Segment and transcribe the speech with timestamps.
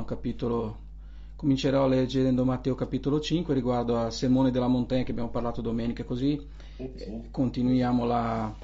[0.00, 0.04] no?
[0.04, 0.78] capitolo,
[1.36, 6.40] comincerò leggendo Matteo capitolo 5 riguardo al sermone della montagna che abbiamo parlato domenica, così
[7.30, 8.54] continuiamo la,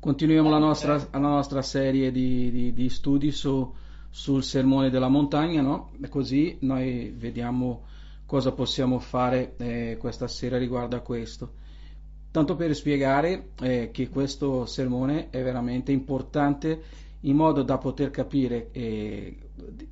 [0.00, 3.72] continuiamo la, nostra, la nostra serie di, di, di studi su,
[4.10, 5.90] sul sermone della montagna, no?
[6.08, 7.82] Così noi vediamo
[8.24, 11.64] cosa possiamo fare eh, questa sera riguardo a questo.
[12.30, 18.68] Tanto per spiegare eh, che questo sermone è veramente importante in modo da poter capire,
[18.72, 19.36] eh,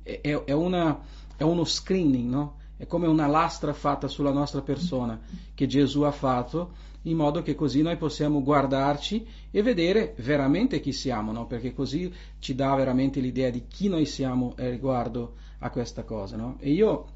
[0.03, 0.99] è, è, una,
[1.35, 2.55] è, uno screening, no?
[2.77, 5.19] è come una lastra fatta sulla nostra persona
[5.53, 10.91] che Gesù ha fatto in modo che così noi possiamo guardarci e vedere veramente chi
[10.91, 11.45] siamo, no?
[11.45, 16.35] perché così ci dà veramente l'idea di chi noi siamo riguardo a questa cosa.
[16.35, 16.57] No?
[16.59, 17.07] E io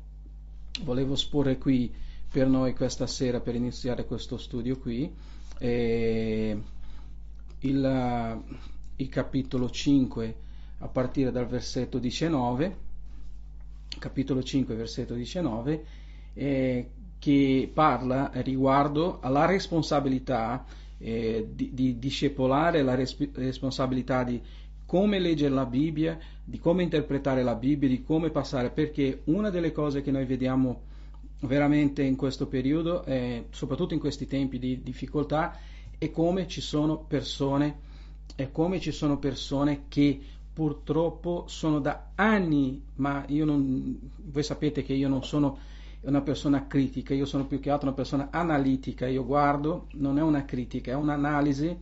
[0.84, 1.94] volevo sporre qui
[2.32, 5.12] per noi questa sera per iniziare questo studio qui
[5.57, 6.57] eh,
[7.60, 8.41] il,
[8.96, 10.35] il, capitolo 5
[10.80, 12.88] a partire dal versetto 19
[13.99, 15.86] capitolo 5 versetto 19
[16.34, 20.66] eh, che parla riguardo alla responsabilità
[20.98, 24.41] eh, di, di discepolare la res- responsabilità di
[24.86, 29.71] come leggere la Bibbia, di come interpretare la Bibbia, di come passare, perché una delle
[29.71, 30.82] cose che noi vediamo
[31.41, 35.60] veramente in questo periodo, eh, soprattutto in questi tempi di difficoltà,
[35.98, 37.88] è come ci sono persone,
[38.36, 40.20] è come ci sono persone che
[40.60, 45.57] purtroppo sono da anni, ma io non, voi sapete che io non sono
[46.02, 50.21] una persona critica, io sono più che altro una persona analitica, io guardo, non è
[50.21, 51.77] una critica, è un'analisi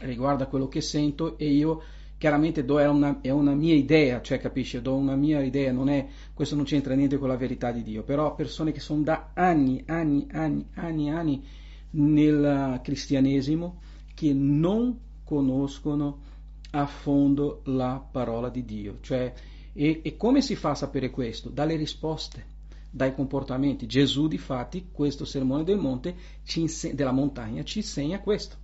[0.00, 1.82] riguardo a quello che sento e io
[2.16, 5.90] chiaramente do è una, è una, mia idea, cioè capisci, do una mia idea, non
[5.90, 9.32] è, questo non c'entra niente con la verità di Dio, però persone che sono da
[9.34, 11.44] anni, anni, anni, anni, anni
[11.90, 13.82] nel cristianesimo
[14.14, 16.32] che non conoscono
[16.74, 19.32] a fondo la parola di Dio, cioè
[19.72, 21.50] e, e come si fa a sapere questo?
[21.50, 22.46] Dalle risposte,
[22.90, 23.86] dai comportamenti.
[23.86, 26.14] Gesù, di fatti, questo sermone del monte,
[26.54, 28.56] inseg- della montagna, ci insegna questo.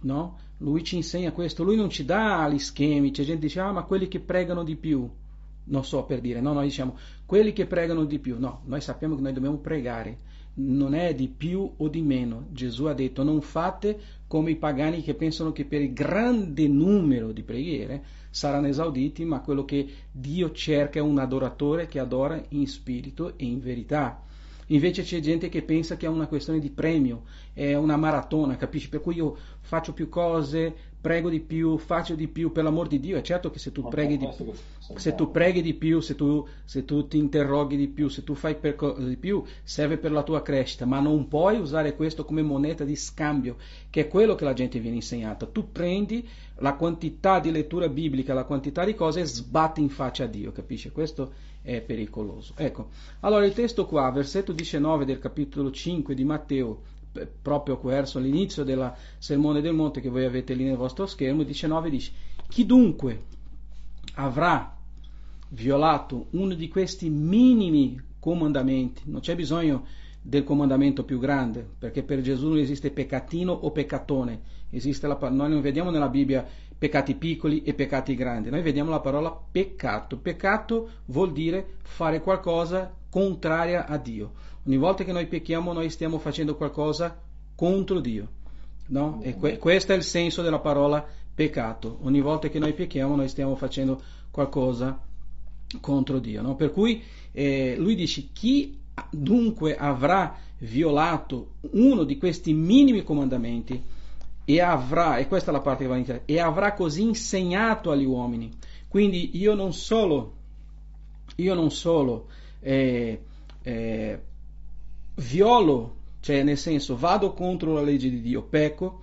[0.00, 0.38] No?
[0.58, 3.72] Lui ci insegna questo, lui non ci dà gli schemi, c'è gente che dice, ah
[3.72, 5.08] ma quelli che pregano di più,
[5.64, 9.16] non so per dire, no, noi diciamo, quelli che pregano di più, no, noi sappiamo
[9.16, 10.18] che noi dobbiamo pregare,
[10.54, 15.02] non è di più o di meno, Gesù ha detto, non fate come i pagani
[15.02, 20.52] che pensano che per il grande numero di preghiere saranno esauditi, ma quello che Dio
[20.52, 24.22] cerca è un adoratore che adora in spirito e in verità.
[24.66, 28.88] Invece c'è gente che pensa che è una questione di premio, è una maratona, capisci?
[28.88, 33.00] Per cui io faccio più cose, prego di più, faccio di più per l'amor di
[33.00, 33.18] Dio.
[33.18, 34.28] È certo che se tu preghi di,
[34.94, 38.34] se tu preghi di più, se tu, se tu ti interroghi di più, se tu
[38.34, 42.84] fai di più, serve per la tua crescita, ma non puoi usare questo come moneta
[42.84, 43.56] di scambio,
[43.90, 45.44] che è quello che la gente viene insegnata.
[45.44, 46.26] Tu prendi
[46.58, 50.52] la quantità di lettura biblica, la quantità di cose e sbatti in faccia a Dio,
[50.52, 50.92] capisci?
[50.92, 51.32] Questo
[51.62, 52.52] è pericoloso.
[52.56, 52.90] Ecco,
[53.20, 56.82] allora il testo qua, versetto 19 del capitolo 5 di Matteo,
[57.42, 61.90] proprio verso l'inizio del sermone del monte che voi avete lì nel vostro schermo, 19
[61.90, 62.12] dice,
[62.48, 63.24] chi dunque
[64.14, 64.76] avrà
[65.48, 69.84] violato uno di questi minimi comandamenti, non c'è bisogno
[70.22, 74.40] del comandamento più grande, perché per Gesù non esiste peccatino o peccatone,
[74.70, 76.46] esiste la, noi non vediamo nella Bibbia
[76.78, 78.50] peccati piccoli e peccati grandi.
[78.50, 80.18] Noi vediamo la parola peccato.
[80.18, 84.32] Peccato vuol dire fare qualcosa contraria a Dio.
[84.66, 87.14] Ogni volta che noi pecchiamo noi stiamo facendo qualcosa
[87.54, 88.26] contro Dio.
[88.86, 89.20] No?
[89.22, 91.98] E que- questo è il senso della parola peccato.
[92.04, 94.98] Ogni volta che noi pecchiamo noi stiamo facendo qualcosa
[95.78, 96.40] contro Dio.
[96.40, 96.56] No?
[96.56, 97.02] Per cui
[97.32, 98.80] eh, lui dice chi
[99.10, 103.82] dunque avrà violato uno di questi minimi comandamenti
[104.46, 108.06] e avrà, e questa è la parte che va iniziare, e avrà così insegnato agli
[108.06, 108.50] uomini.
[108.88, 110.32] Quindi io non solo,
[111.36, 112.28] io non solo
[112.62, 113.22] eh,
[113.62, 114.20] eh,
[115.16, 119.00] violo, cioè nel senso vado contro la legge di Dio, pecco,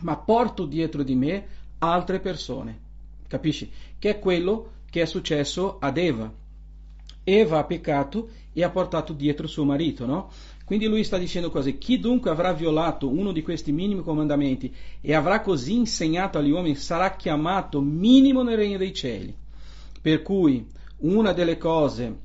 [0.00, 1.46] ma porto dietro di me
[1.78, 2.88] altre persone.
[3.28, 3.70] Capisci?
[3.98, 6.32] Che è quello che è successo ad Eva.
[7.22, 10.30] Eva ha peccato e ha portato dietro suo marito, no?
[10.64, 15.14] Quindi lui sta dicendo così, chi dunque avrà violato uno di questi minimi comandamenti e
[15.14, 19.34] avrà così insegnato agli uomini sarà chiamato minimo nel regno dei cieli.
[20.00, 20.64] Per cui
[20.98, 22.18] una delle cose,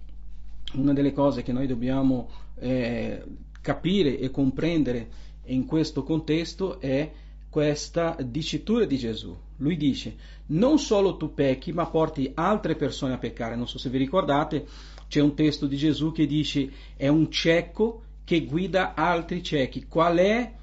[0.76, 2.30] una delle cose che noi dobbiamo
[2.60, 3.24] eh,
[3.62, 5.10] capire e comprendere
[5.46, 7.12] in questo contesto è
[7.50, 9.36] questa dicitura di Gesù.
[9.58, 10.16] Lui dice,
[10.48, 13.56] non solo tu pecchi, ma porti altre persone a peccare.
[13.56, 14.68] Non so se vi ricordate,
[15.08, 19.86] c'è un testo di Gesù che dice, è un cieco che guida altri ciechi.
[19.88, 20.54] Qual è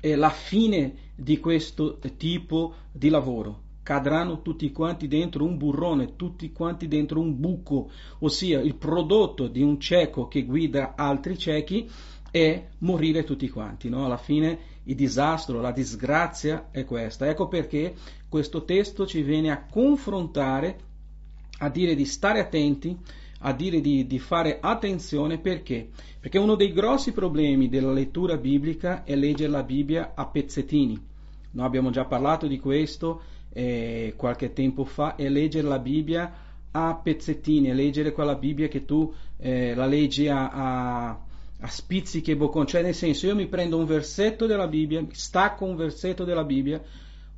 [0.00, 3.66] eh, la fine di questo tipo di lavoro?
[3.88, 9.62] Cadranno tutti quanti dentro un burrone, tutti quanti dentro un buco, ossia il prodotto di
[9.62, 11.88] un cieco che guida altri ciechi
[12.30, 13.88] è morire tutti quanti.
[13.88, 14.04] No?
[14.04, 17.30] Alla fine il disastro, la disgrazia è questa.
[17.30, 17.94] Ecco perché
[18.28, 20.78] questo testo ci viene a confrontare,
[21.60, 22.94] a dire di stare attenti,
[23.38, 25.88] a dire di, di, fare attenzione perché?
[26.20, 31.06] Perché uno dei grossi problemi della lettura biblica è leggere la Bibbia a pezzettini.
[31.52, 33.22] Noi abbiamo già parlato di questo
[33.52, 36.32] eh, qualche tempo fa, è leggere la Bibbia
[36.70, 41.18] a pezzettini, è leggere quella Bibbia che tu eh, la leggi a, a
[41.60, 45.64] a spizzichi e bocconi, cioè nel senso io mi prendo un versetto della Bibbia, stacco
[45.64, 46.80] un versetto della Bibbia,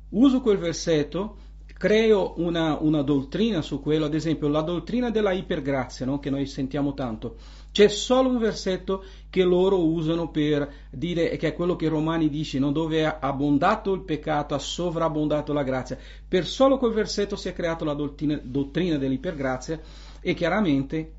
[0.09, 1.37] uso quel versetto,
[1.81, 6.19] creo una, una dottrina su quello, ad esempio la dottrina della ipergrazia, no?
[6.19, 7.37] che noi sentiamo tanto.
[7.71, 12.59] C'è solo un versetto che loro usano per dire che è quello che Romani dice,
[12.59, 12.71] no?
[12.71, 15.97] dove è abbondato il peccato, ha sovrabbondato la grazia.
[16.27, 19.81] Per solo quel versetto si è creata la dottrina, dottrina dell'ipergrazia
[20.21, 21.13] e chiaramente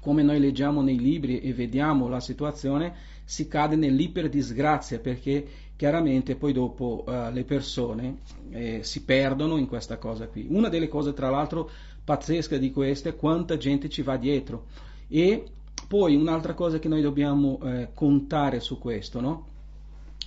[0.00, 2.92] come noi leggiamo nei libri e vediamo la situazione,
[3.24, 5.46] si cade nell'iperdisgrazia perché
[5.76, 8.18] chiaramente poi dopo uh, le persone
[8.50, 10.46] eh, si perdono in questa cosa qui.
[10.48, 11.70] Una delle cose tra l'altro
[12.04, 14.66] pazzesche di queste è quanta gente ci va dietro
[15.08, 15.44] e
[15.86, 19.46] poi un'altra cosa che noi dobbiamo eh, contare su questo, no?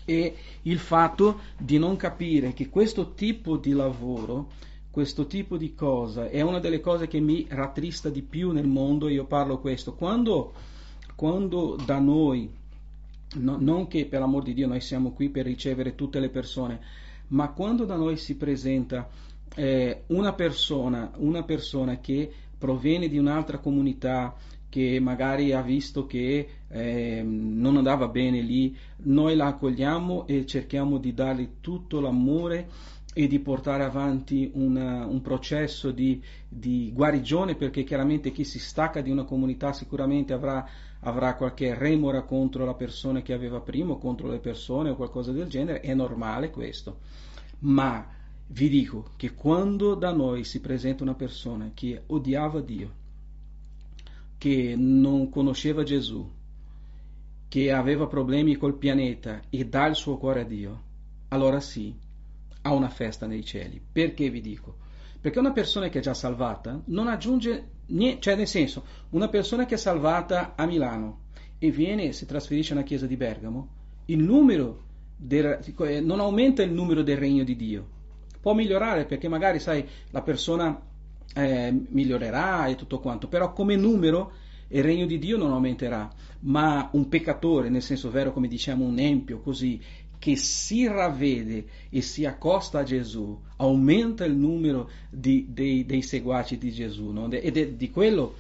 [0.05, 4.47] È il fatto di non capire che questo tipo di lavoro
[4.91, 9.07] questo tipo di cosa è una delle cose che mi rattrista di più nel mondo,
[9.07, 10.51] io parlo questo, quando,
[11.15, 12.51] quando da noi,
[13.35, 16.79] no, non che per l'amor di Dio noi siamo qui per ricevere tutte le persone,
[17.27, 19.09] ma quando da noi si presenta
[19.55, 24.35] eh, una persona, una persona che proviene di un'altra comunità,
[24.69, 30.99] che magari ha visto che eh, non andava bene lì, noi la accogliamo e cerchiamo
[30.99, 32.67] di dargli tutto l'amore
[33.13, 39.01] e di portare avanti una, un processo di, di, guarigione perché chiaramente chi si stacca
[39.01, 40.65] di una comunità sicuramente avrà,
[41.01, 45.47] avrà qualche remora contro la persona che aveva prima contro le persone o qualcosa del
[45.47, 46.99] genere, è normale questo.
[47.59, 48.05] Ma
[48.47, 52.91] vi dico che quando da noi si presenta una persona che odiava Dio,
[54.37, 56.27] che non conosceva Gesù,
[57.47, 60.81] che aveva problemi col pianeta e dà il suo cuore a Dio,
[61.29, 61.93] allora sì,
[62.61, 63.81] a una festa nei cieli.
[63.91, 64.87] Perché vi dico?
[65.21, 69.65] Perché una persona che è già salvata non aggiunge niente, cioè nel senso, una persona
[69.65, 71.27] che è salvata a Milano
[71.57, 73.67] e viene e si trasferisce nella chiesa di Bergamo,
[74.05, 74.83] il numero
[75.17, 77.97] del, eh, non aumenta il numero del regno di Dio.
[78.39, 80.79] Può migliorare perché magari, sai, la persona
[81.33, 84.31] eh, migliorerà e tutto quanto, però come numero
[84.69, 86.09] il regno di Dio non aumenterà,
[86.41, 89.81] ma un peccatore, nel senso vero come diciamo un empio, così,
[90.19, 96.57] che si ravvede e si accosta a Gesù, aumenta il numero di, dei, dei, seguaci
[96.57, 97.09] di Gesù.
[97.11, 97.31] No?
[97.31, 98.35] Ed, è di quello,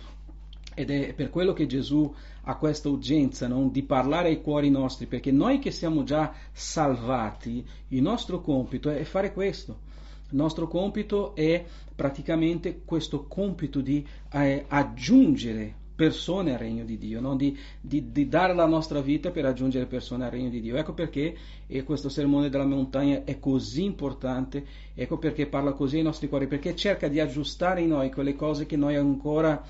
[0.75, 3.69] ed è per quello che Gesù ha questa urgenza no?
[3.69, 9.03] di parlare ai cuori nostri, perché noi che siamo già salvati, il nostro compito è
[9.05, 9.87] fare questo.
[10.31, 11.65] Il nostro compito è
[11.95, 17.35] praticamente questo compito di eh, aggiungere persone al regno di Dio, no?
[17.35, 20.77] di, di, di, dare la nostra vita per raggiungere persone al regno di Dio.
[20.77, 21.35] Ecco perché
[21.83, 24.65] questo sermone della montagna è così importante,
[24.95, 28.65] ecco perché parla così ai nostri cuori, perché cerca di aggiustare in noi quelle cose
[28.65, 29.61] che noi ancora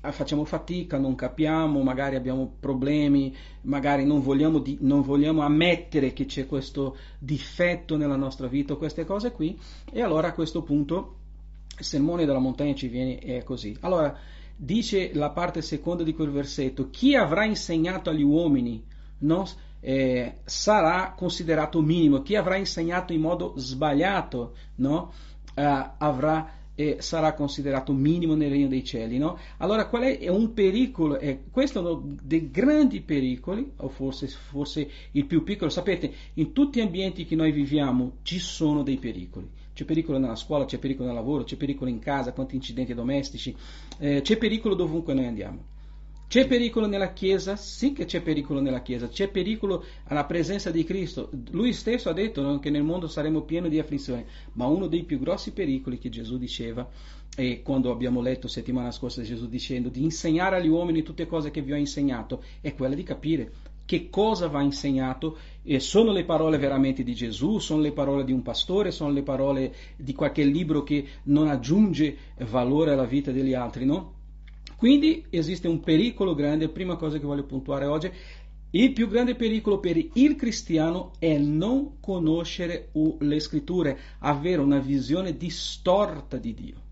[0.00, 6.12] ah, facciamo fatica, non capiamo, magari abbiamo problemi, magari non vogliamo, di, non vogliamo, ammettere
[6.12, 9.58] che c'è questo difetto nella nostra vita, queste cose qui,
[9.90, 11.16] e allora a questo punto
[11.76, 13.76] il sermone della montagna ci viene è così.
[13.80, 14.16] Allora,
[14.56, 18.82] dice la parte seconda di quel versetto, chi avrà insegnato agli uomini
[19.18, 19.46] no,
[19.80, 25.12] eh, sarà considerato minimo, chi avrà insegnato in modo sbagliato no,
[25.54, 29.18] eh, avrà, eh, sarà considerato minimo nel regno dei cieli.
[29.18, 29.38] No?
[29.58, 31.18] Allora qual è, è un pericolo?
[31.50, 35.70] questo è uno dei grandi pericoli, o forse, forse il più piccolo.
[35.70, 40.36] Sapete, in tutti gli ambienti che noi viviamo ci sono dei pericoli c'è pericolo nella
[40.36, 43.54] scuola, c'è pericolo nel lavoro, c'è pericolo in casa, quanti incidenti domestici,
[43.98, 45.72] eh, c'è pericolo dovunque noi andiamo.
[46.26, 47.54] C'è pericolo nella Chiesa?
[47.54, 51.30] Sì che c'è pericolo nella Chiesa, c'è pericolo alla presenza di Cristo.
[51.50, 55.18] Lui stesso ha detto che nel mondo saremo pieni di afflizione, ma uno dei più
[55.18, 56.88] grossi pericoli che Gesù diceva,
[57.36, 61.62] e quando abbiamo letto settimana scorsa Gesù dicendo di insegnare agli uomini tutte cose che
[61.62, 63.52] vi ho insegnato, è quella di capire
[63.84, 68.32] che cosa va insegnato, e sono le parole veramente di Gesù, sono le parole di
[68.32, 72.16] un pastore, sono le parole di qualche libro che non aggiunge
[72.50, 74.12] valore alla vita degli altri, no?
[74.76, 78.10] Quindi esiste un pericolo grande, prima cosa che voglio puntuare oggi,
[78.76, 82.90] Il più grande pericolo per il cristiano è non conoscere
[83.20, 86.83] le scritture, avere una visione distorta di Dio.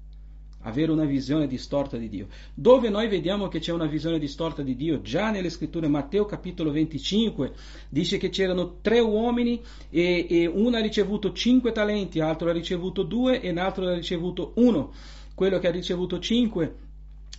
[0.62, 2.28] Avere una visione distorta di Dio.
[2.54, 5.00] Dove noi vediamo che c'è una visione distorta di Dio?
[5.00, 7.52] Già nelle scritture, Matteo capitolo 25,
[7.88, 13.02] dice che c'erano tre uomini e, e uno ha ricevuto cinque talenti, l'altro ha ricevuto
[13.02, 14.92] due e l'altro ha ricevuto uno.
[15.34, 16.74] Quello che ha ricevuto cinque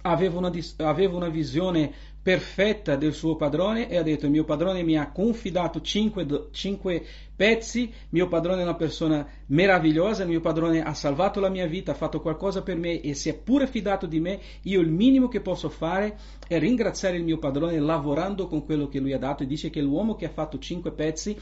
[0.03, 4.97] aveva una, aveva una visione perfetta del suo padrone e ha detto mio padrone mi
[4.97, 11.41] ha confidato cinque, cinque, pezzi, mio padrone è una persona meravigliosa, mio padrone ha salvato
[11.41, 14.39] la mia vita, ha fatto qualcosa per me e si è pure fidato di me,
[14.61, 18.99] io il minimo che posso fare è ringraziare il mio padrone lavorando con quello che
[18.99, 19.43] lui ha dato.
[19.43, 21.37] E dice che l'uomo che ha fatto cinque pezzi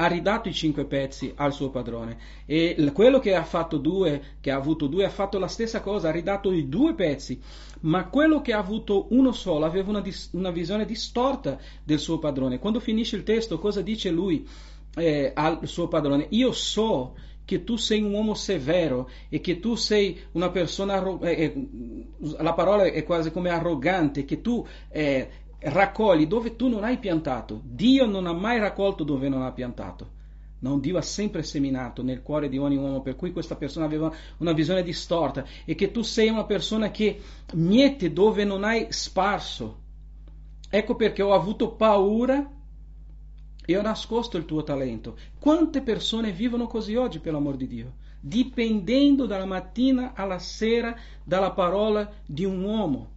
[0.00, 2.18] ha ridato i cinque pezzi al suo padrone.
[2.46, 6.08] E quello che ha fatto due, che ha avuto due, ha fatto la stessa cosa,
[6.08, 7.40] ha ridato i due pezzi,
[7.80, 12.58] ma quello che ha avuto uno solo aveva una, una visione distorta del suo padrone.
[12.58, 14.46] Quando finisce il testo, cosa dice lui
[14.96, 16.26] eh, al suo padrone?
[16.30, 21.42] Io so che tu sei un uomo severo e che tu sei una persona, eh,
[21.42, 21.68] eh,
[22.38, 25.30] la parola è quasi come arrogante, che tu eh,
[25.60, 27.60] raccogli dove tu non hai piantato.
[27.64, 30.16] Dio non ha mai raccolto dove non ha piantato.
[30.60, 34.12] Non Dio ha sempre seminato nel cuore di ogni uomo, per cui questa persona aveva
[34.38, 37.20] una visione distorta e che tu sei una persona che
[37.54, 39.82] miete dove non hai sparso.
[40.68, 42.52] Ecco perché ho avuto paura
[43.64, 45.16] e ho nascosto il tuo talento.
[45.38, 47.96] Quante persone vivono così oggi, per l'amor di Dio?
[48.20, 53.16] Dipendendo dalla mattina alla sera dalla parola di un uomo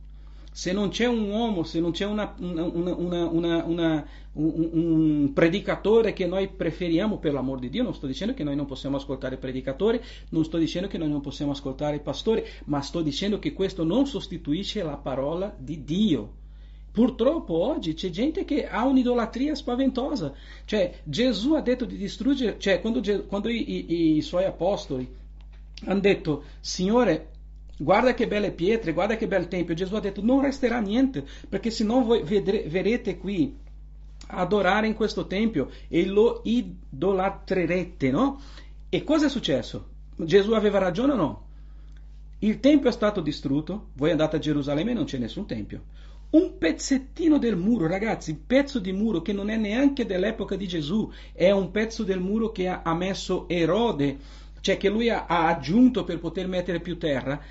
[0.53, 6.27] se non c'è un uomo, se non c'è una, una, una, un, un, predicatore che
[6.27, 10.01] noi preferiamo per l'amor di Dio, non sto dicendo che noi non possiamo ascoltare predicatori,
[10.29, 14.05] non sto dicendo che noi non possiamo ascoltare pastori, ma sto dicendo che questo non
[14.05, 16.39] sostituisce la parola di Dio.
[16.91, 20.33] Purtroppo oggi c'è gente che ha un'idolatria spaventosa.
[20.65, 25.19] Cioè, Gesù ha detto di distruggere, cioè quando, quando i, i, i suoi apostoli
[25.85, 27.30] hanno detto, Signore,
[27.81, 29.73] Guarda che belle pietre, guarda che bel tempio.
[29.73, 33.57] Gesù ha detto non resterà niente, perché se non voi vedre, qui
[34.27, 38.39] adorare in questo tempio e lo idolatrerete, no?
[38.87, 39.87] E cosa è successo?
[40.15, 41.45] Gesù aveva ragione o no?
[42.39, 45.85] Il tempio è stato distrutto, voi andate a Gerusalemme e non c'è nessun tempio.
[46.31, 50.67] Un pezzettino del muro, ragazzi, un pezzo di muro che non è neanche dell'epoca di
[50.67, 54.17] Gesù, è un pezzo del muro che ha, messo Erode,
[54.61, 57.41] cioè che lui ha aggiunto per poter mettere più terra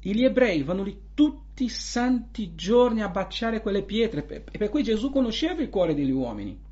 [0.00, 4.82] gli ebrei vanno lì tutti i santi giorni a baciare quelle pietre, e per cui
[4.82, 6.66] Gesù conosceva il cuore degli uomini.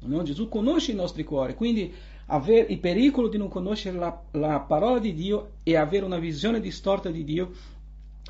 [0.00, 0.22] No?
[0.22, 1.92] Gesù conosce i nostri cuori, quindi
[2.26, 6.60] avere il pericolo di non conoscere la, la, parola di Dio e avere una visione
[6.60, 7.52] distorta di Dio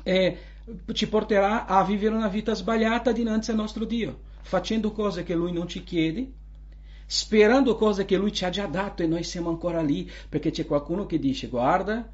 [0.03, 0.37] eh,
[0.93, 5.51] ci porterà a vivere una vita sbagliata dinanzi al nostro Dio, facendo cose che Lui
[5.51, 6.31] non ci chiede,
[7.05, 10.65] sperando cose che Lui ci ha già dato e noi siamo ancora lì perché c'è
[10.65, 12.07] qualcuno che dice guarda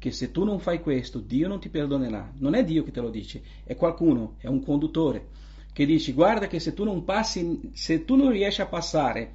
[0.00, 2.32] che se tu non fai questo, Dio non ti perdonerà.
[2.38, 5.28] Non è Dio che te lo dice, è qualcuno, è un conduttore
[5.74, 9.32] che dice guarda che se tu non passi, se tu non riesci a passare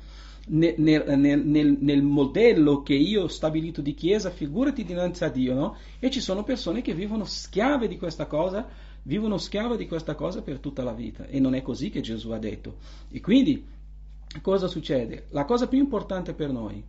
[0.47, 5.53] nel, nel, nel, nel modello che io ho stabilito di chiesa, figurati dinanzi a Dio,
[5.53, 5.77] no?
[5.99, 8.67] E ci sono persone che vivono schiave di questa cosa,
[9.03, 12.31] vivono schiave di questa cosa per tutta la vita e non è così che Gesù
[12.31, 12.77] ha detto.
[13.11, 13.63] E quindi
[14.41, 15.27] cosa succede?
[15.29, 16.83] La cosa più importante per noi,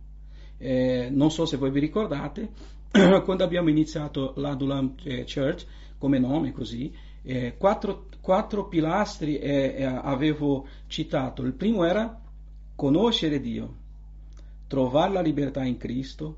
[0.57, 2.75] eh, non so se voi vi ricordate,
[3.23, 5.65] quando abbiamo iniziato l'Adulam eh, Church
[5.97, 11.43] come nome così, eh, quattro, quattro, pilastri eh, eh, avevo citato.
[11.43, 12.21] Il primo era
[12.75, 13.75] conoscere Dio,
[14.67, 16.37] trovare la libertà in Cristo,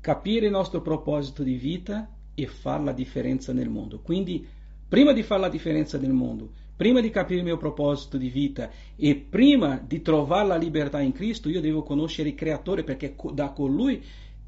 [0.00, 4.00] capire il nostro proposito di vita e fare la differenza nel mondo.
[4.00, 4.46] Quindi,
[4.88, 8.70] prima di fare la differenza nel mondo, prima di capire il mio proposito di vita
[8.96, 13.50] e prima di trovare la libertà in Cristo, io devo conoscere il Creatore perché da
[13.50, 14.02] colui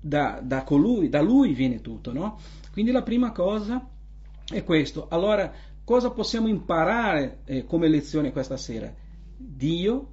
[0.07, 2.39] da, da colui, da lui viene tutto, no?
[2.73, 3.89] Quindi la prima cosa
[4.49, 5.09] è questo.
[5.11, 8.93] Allora, cosa possiamo imparare eh, come lezione questa sera?
[9.37, 10.09] Dio,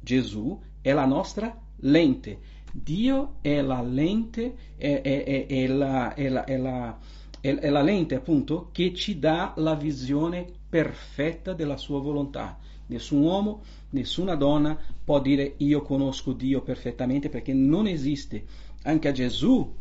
[0.00, 2.60] Gesù, è la nostra lente.
[2.72, 6.98] Dio è la lente, è, è, è, la, la, la,
[7.40, 12.58] è la lente appunto che ci dà la visione perfetta della sua volontà.
[12.86, 18.44] Nessun uomo, nessuna donna può dire io conosco Dio perfettamente perché non esiste
[18.82, 19.80] anche a Gesù.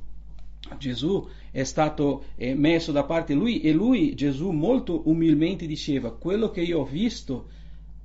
[0.77, 6.49] Gesù è stato eh, messo da parte lui e lui, Gesù, molto umilmente diceva, quello
[6.49, 7.47] che io ho visto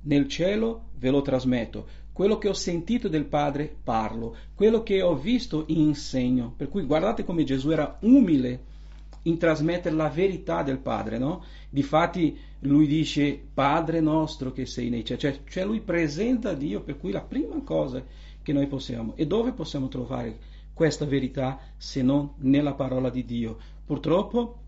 [0.03, 5.15] nel cielo ve lo trasmetto, quello che ho sentito del Padre parlo, quello che ho
[5.15, 6.53] visto insegno.
[6.57, 8.75] Per cui guardate come Gesù era umile
[9.23, 11.43] in trasmettere la verità del Padre, no?
[11.69, 16.97] Difatti lui dice Padre nostro che sei nei cieli, cioè, cioè lui presenta Dio, per
[16.97, 18.03] cui la prima cosa
[18.41, 23.57] che noi possiamo, e dove possiamo trovare questa verità se non nella parola di Dio?
[23.83, 24.59] Purtroppo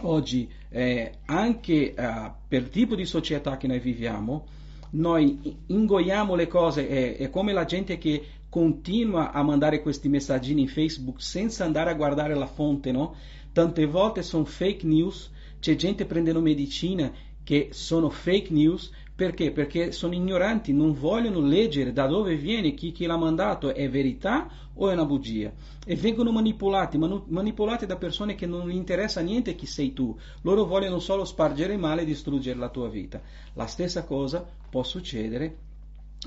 [0.00, 4.46] oggi eh, anche eh, per il tipo di società che noi viviamo,
[4.92, 10.62] noi ingoiamo le cose, è, è, come la gente che continua a mandare questi messaggini
[10.62, 13.14] in Facebook senza andare a guardare la fonte, no?
[13.52, 15.30] Tante volte sono fake news,
[15.60, 17.12] c'è gente prendendo medicina
[17.44, 18.90] che sono fake news
[19.22, 19.52] perché?
[19.52, 24.50] Perché sono ignoranti, non vogliono leggere da dove viene, chi, chi l'ha mandato, è verità
[24.74, 25.52] o è una bugia.
[25.86, 30.18] E vengono manipolati, manu- manipolati da persone che non gli interessa niente chi sei tu.
[30.40, 33.22] Loro vogliono solo spargere male e distruggere la tua vita.
[33.52, 35.56] La stessa cosa può succedere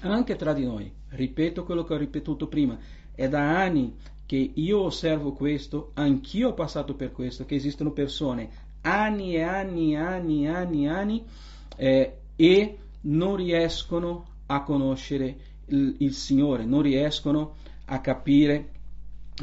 [0.04, 0.90] anche tra di noi.
[1.10, 2.78] Ripeto quello che ho ripetuto prima.
[3.14, 3.94] È da anni
[4.26, 9.96] che io osservo questo, anch'io ho passato per questo, che esistono persone anni e anni
[9.96, 11.26] e anni e anni e anni
[11.76, 18.70] eh, e non riescono a conoscere il, il Signore, non riescono a capire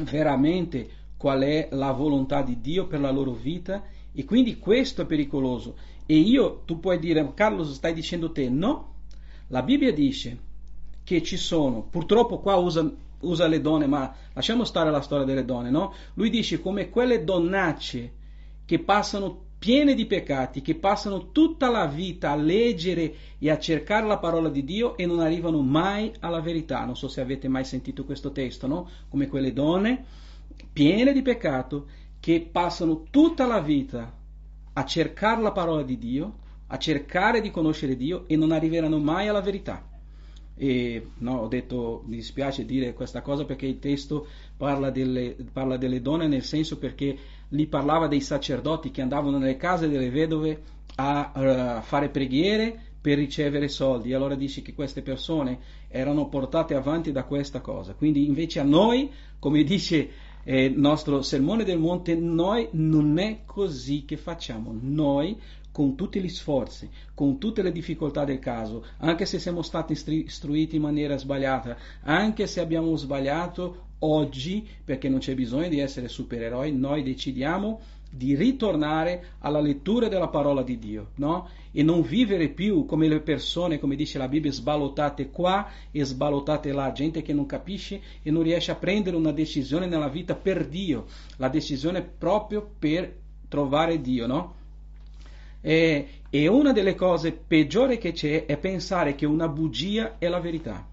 [0.01, 5.05] veramente qual è la volontà di Dio per la loro vita e quindi questo è
[5.05, 5.75] pericoloso.
[6.05, 8.93] E io, tu puoi dire, Carlo, stai dicendo te, no,
[9.47, 10.37] la Bibbia dice
[11.03, 12.89] che ci sono, purtroppo qua usa,
[13.21, 15.93] usa le donne, ma lasciamo stare la storia delle donne, no?
[16.15, 18.11] Lui dice come quelle donnacce
[18.65, 24.05] che passano piene di peccati, che passano tutta la vita a leggere e a cercare
[24.05, 26.83] la parola di Dio e non arrivano mai alla verità.
[26.83, 28.89] Non so se avete mai sentito questo testo, no?
[29.07, 30.03] Come quelle donne
[30.73, 31.85] piene di peccato
[32.19, 34.13] che passano tutta la vita
[34.73, 39.29] a cercare la parola di Dio, a cercare di conoscere Dio e non arriveranno mai
[39.29, 39.87] alla verità.
[40.55, 44.27] E no, ho detto, mi dispiace dire questa cosa perché il testo
[44.57, 47.17] parla delle, parla delle donne nel senso perché
[47.53, 50.61] lì parlava dei sacerdoti che andavano nelle case delle vedove
[50.95, 54.13] a uh, fare preghiere per ricevere soldi.
[54.13, 57.93] Allora dice che queste persone erano portate avanti da questa cosa.
[57.93, 60.09] Quindi invece a noi, come dice
[60.43, 64.75] eh, il nostro sermone del monte, noi non è così che facciamo.
[64.79, 65.37] Noi
[65.73, 70.75] con tutti gli sforzi, con tutte le difficoltà del caso, anche se siamo stati istruiti
[70.75, 76.71] in maniera sbagliata, anche se abbiamo sbagliato oggi, perché non c'è bisogno di essere supereroi,
[76.71, 77.79] noi decidiamo
[78.15, 81.49] di ritornare alla lettura della parola di Dio, no?
[81.71, 86.71] E non vivere più come le persone, come dice la Bibbia, sbalottate qua e sbalottate
[86.71, 90.67] là, gente che non capisce e non riesce a prendere una decisione nella vita per
[90.67, 91.05] Dio,
[91.37, 93.11] la decisione proprio per
[93.47, 94.61] trovare Dio, no?
[95.65, 100.41] E, e una delle cose peggiori che c'è è pensare che una bugia è la
[100.41, 100.85] verità.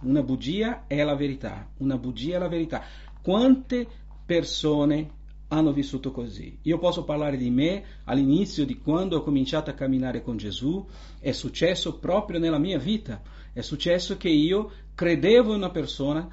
[0.00, 2.82] Una bugia è la verità, una bugia è la verità.
[3.20, 3.86] Quante
[4.24, 5.10] persone
[5.48, 6.58] hanno vissuto così?
[6.62, 10.82] Io posso parlare di me all'inizio di quando ho cominciato a camminare con Gesù,
[11.20, 13.20] è successo proprio nella mia vita.
[13.52, 16.26] È successo che io credevo in una persona,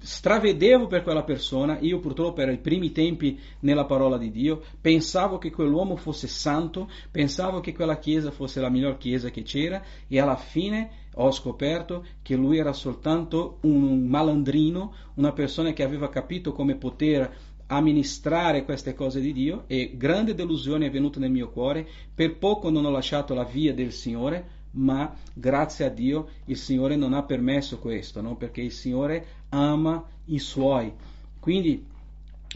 [0.00, 5.38] stravedevo per quella persona, io purtroppo ero ai primi tempi nella parola di Dio, pensavo
[5.38, 10.20] che quell'uomo fosse santo, pensavo che quella chiesa fosse la miglior chiesa che c'era e
[10.20, 16.52] alla fine ho scoperto che lui era soltanto un malandrino, una persona che aveva capito
[16.52, 21.86] come poter amministrare queste cose di Dio e grande delusione è venuta nel mio cuore,
[22.14, 26.96] per poco non ho lasciato la via del Signore, ma grazie a Dio il Signore
[26.96, 28.36] non ha permesso questo, no?
[28.36, 30.92] perché il Signore ama i suoi.
[31.40, 31.84] Quindi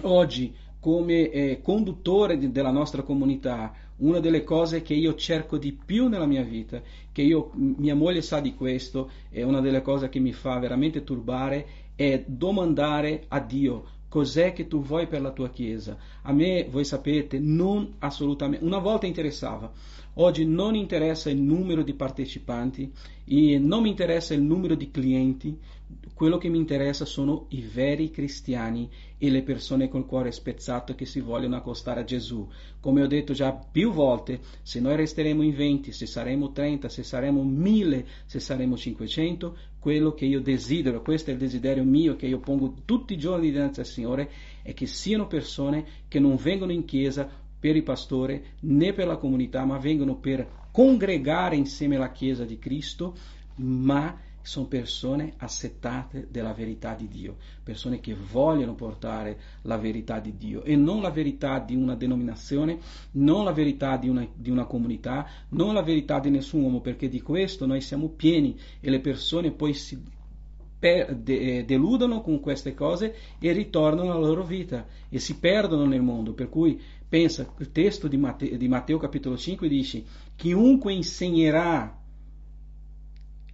[0.03, 5.73] oggi come eh, conduttore di, della nostra comunità, una delle cose che io cerco di
[5.73, 10.09] più nella mia vita, che io, mia moglie sa di questo, è una delle cose
[10.09, 15.31] che mi fa veramente turbare, è domandare a Dio cos'è che tu vuoi per la
[15.31, 15.95] tua chiesa.
[16.23, 19.71] A me, voi sapete, non assolutamente, una volta interessava,
[20.19, 22.91] Oggi non interessa il numero di partecipanti
[23.27, 25.55] e non mi interessa il numero di clienti,
[26.15, 31.05] quello che mi interessa sono i veri cristiani e le persone col cuore spezzato che
[31.05, 32.49] si vogliono accostare a Gesù.
[32.81, 37.03] Come ho detto già più volte, se noi resteremo in 20, se saremo 30, se
[37.03, 42.27] saremo 1000, se saremo 500, quello che io desidero, questo è il desiderio mio che
[42.27, 44.31] io pongo tutti i giorni dinanzi al Signore,
[44.63, 49.17] è che siano persone che non vengono in chiesa per il pastore né per la
[49.17, 53.15] comunità, ma vengono per congregare insieme alla Chiesa di Cristo,
[53.57, 60.37] ma sono persone assettate della verità di Dio, persone che vogliono portare la verità di
[60.37, 62.79] Dio e non la verità di una denominazione,
[63.13, 67.09] non la verità di una, di una comunità, non la verità di nessun uomo, perché
[67.09, 70.15] di questo noi siamo pieni e le persone poi si
[70.79, 76.03] per, de, deludono con queste cose e ritornano alla loro vita e si perdono nel
[76.03, 76.35] mondo.
[76.35, 76.79] Per cui
[77.09, 80.05] Pensa, il testo di Matteo, di Matteo capitolo 5 dice,
[80.35, 82.03] chiunque insegnerà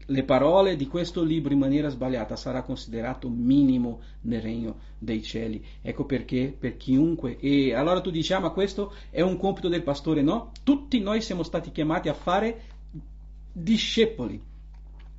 [0.07, 5.65] le parole di questo libro in maniera sbagliata sarà considerato minimo nel regno dei cieli.
[5.81, 7.39] Ecco perché per chiunque.
[7.39, 10.23] E allora tu dici, ah, ma questo è un compito del pastore.
[10.23, 12.63] No, tutti noi siamo stati chiamati a fare
[13.53, 14.41] discepoli.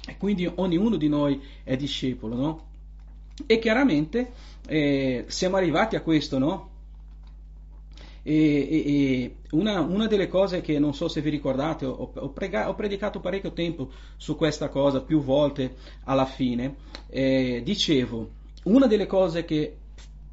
[0.05, 2.67] E quindi ognuno di noi è discepolo, no?
[3.45, 4.31] E chiaramente
[4.67, 6.71] eh, siamo arrivati a questo, no?
[8.25, 12.69] E, e, una, una, delle cose che non so se vi ricordate, ho, ho, prega,
[12.69, 16.75] ho, predicato parecchio tempo su questa cosa, più volte alla fine,
[17.09, 18.29] eh, dicevo,
[18.63, 19.77] una delle cose che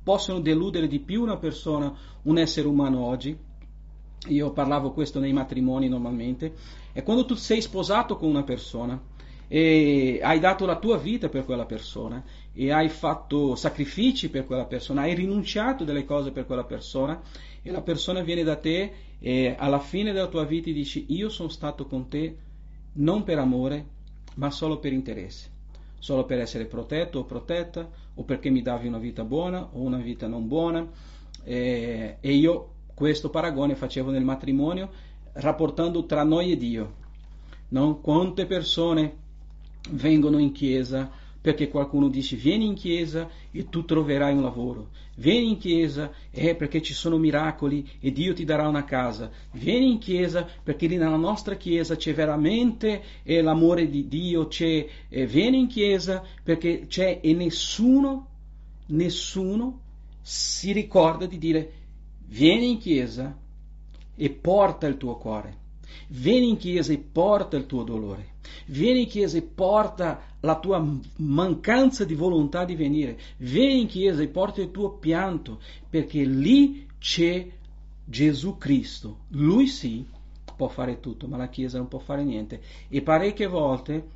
[0.02, 3.36] possono deludere di più una persona, un essere umano oggi,
[4.28, 6.54] io parlavo questo nei matrimoni normalmente,
[6.92, 9.00] è quando tu sei sposato con una persona
[9.48, 12.22] e hai dato la tua vita per quella persona
[12.52, 17.20] e hai fatto sacrifici per quella persona, hai rinunciato delle cose per quella persona
[17.62, 21.48] e la persona viene da te e alla fine della tua vita dici io sono
[21.48, 22.36] stato con te
[22.94, 23.98] non per amore
[24.36, 25.50] ma solo per interesse,
[25.98, 29.98] solo per essere protetto o protetta o perché mi davi una vita buona o una
[29.98, 30.88] vita non buona
[31.42, 34.90] e, e io questo paragone facevo nel matrimonio
[35.32, 36.94] rapportando tra noi e Dio.
[37.68, 37.98] No?
[37.98, 39.16] Quante persone
[39.90, 41.10] vengono in chiesa
[41.40, 46.54] perché qualcuno dice vieni in chiesa e tu troverai un lavoro, vieni in chiesa è
[46.54, 51.16] perché ci sono miracoli e Dio ti darà una casa, vieni in chiesa perché nella
[51.16, 57.20] nostra chiesa c'è veramente eh, l'amore di Dio, c'è, eh, vieni in chiesa perché c'è
[57.22, 58.26] e nessuno,
[58.86, 59.80] nessuno
[60.22, 61.72] si ricorda di dire
[62.26, 63.36] vieni in chiesa
[64.14, 65.56] e porta il tuo cuore.
[66.08, 68.29] Vieni in chiesa e porta il tuo dolore.
[68.66, 70.84] Vieni in chiesa e porta la tua
[71.16, 73.18] mancanza di volontà di venire.
[73.38, 77.46] Vieni in chiesa e porta il tuo pianto, perché lì c'è
[78.04, 79.20] Gesù Cristo.
[79.28, 80.04] Lui sì
[80.56, 82.60] può fare tutto, ma la chiesa non può fare niente.
[82.88, 84.08] E parecchie volte,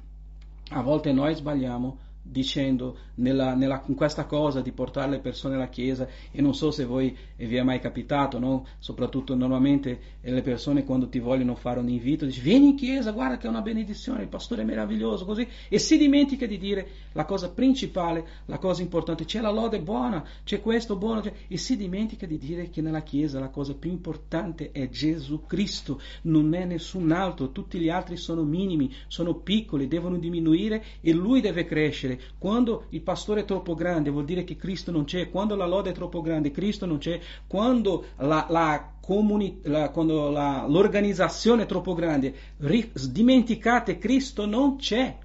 [0.71, 5.69] a volte noi sbagliamo dicendo nella, nella, in questa cosa di portare le persone alla
[5.69, 8.67] chiesa e non so se voi vi è mai capitato, no?
[8.79, 13.13] soprattutto normalmente eh, le persone quando ti vogliono fare un invito dici vieni in chiesa,
[13.13, 16.89] guarda che è una benedizione, il pastore è meraviglioso, così e si dimentica di dire
[17.13, 21.59] la cosa principale, la cosa importante, c'è la lode buona, c'è questo buono c'è, e
[21.59, 26.55] si dimentica di dire che nella chiesa la cosa più importante è Gesù Cristo, non
[26.55, 31.67] è nessun altro, tutti gli altri sono minimi, sono piccoli, devono diminuire e lui deve
[31.67, 32.33] crescere crescere.
[32.39, 35.91] Quando il pastore è troppo grande vuol dire che Cristo non c'è, quando la lode
[35.91, 41.95] è troppo grande Cristo non c'è, quando, la, la comuni- la, quando l'organizzazione è troppo
[41.95, 45.17] grande, ri- dimenticate Cristo non c'è.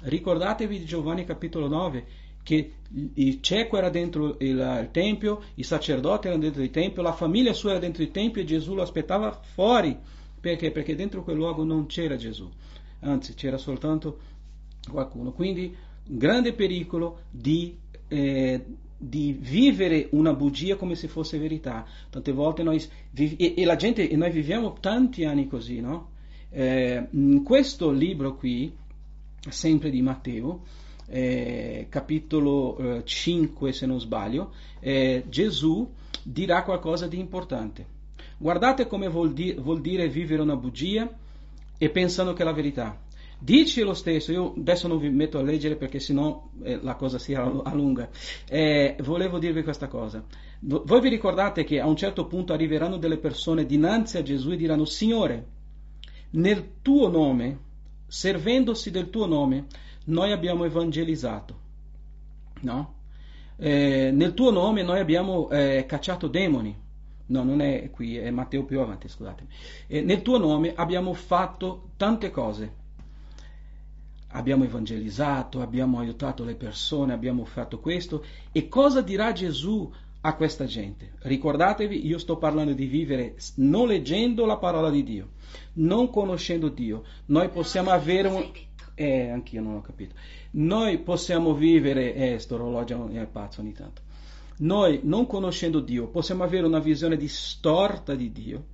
[0.00, 2.72] Ricordatevi di Giovanni capitolo 9 che
[3.14, 7.70] il cieco era dentro il, tempio, i sacerdoti erano dentro il tempio, la famiglia sua
[7.70, 9.96] era dentro il tempio e Gesù lo aspettava fuori.
[10.38, 10.70] Perché?
[10.70, 12.46] Perché dentro quel luogo non c'era Gesù,
[13.00, 14.18] anzi c'era soltanto
[14.90, 15.32] qualcuno.
[15.32, 15.74] Quindi
[16.06, 17.76] grande pericolo di,
[18.08, 18.64] eh,
[18.96, 21.86] di, vivere una bugia come se fosse verità.
[22.10, 22.82] Tante volte noi,
[23.14, 26.10] e, e la gente, e noi viviamo tanti anni così, no?
[26.50, 28.72] Eh, in questo libro qui,
[29.48, 30.62] sempre di Matteo,
[31.06, 35.90] eh, capitolo 5 eh, se non sbaglio, eh, Gesù
[36.22, 37.86] dirà qualcosa di importante.
[38.38, 41.08] Guardate come vuol, di, vuol dire vivere una bugia
[41.76, 43.00] e pensando che è la verità.
[43.44, 47.18] Dice lo stesso, io adesso non vi metto a leggere perché sennò eh, la cosa
[47.18, 48.08] si allunga.
[48.48, 50.24] Eh, volevo dirvi questa cosa.
[50.60, 54.56] Voi vi ricordate che a un certo punto arriveranno delle persone dinanzi a Gesù e
[54.56, 55.46] diranno, Signore,
[56.30, 57.58] nel tuo nome,
[58.06, 59.66] servendosi del tuo nome,
[60.06, 61.58] noi abbiamo evangelizzato.
[62.62, 62.94] No?
[63.58, 66.74] Eh, nel tuo nome noi abbiamo eh, cacciato demoni.
[67.26, 69.50] No, non è qui, è Matteo più avanti, scusatemi.
[69.86, 72.82] Eh, nel tuo nome abbiamo fatto tante cose
[74.34, 78.24] abbiamo evangelizzato, abbiamo aiutato le persone, abbiamo fatto questo.
[78.52, 81.12] E cosa dirà Gesù a questa gente?
[81.20, 85.28] Ricordatevi, io sto parlando di vivere non leggendo la parola di Dio,
[85.74, 87.04] non conoscendo Dio.
[87.26, 88.50] Noi possiamo avere un...
[88.96, 90.14] Eh, anch'io non ho capito.
[90.52, 92.14] Noi possiamo vivere...
[92.14, 94.02] Eh, sto orologio è pazzo ogni tanto.
[94.58, 98.64] Noi, non conoscendo Dio, possiamo avere una visione distorta di Dio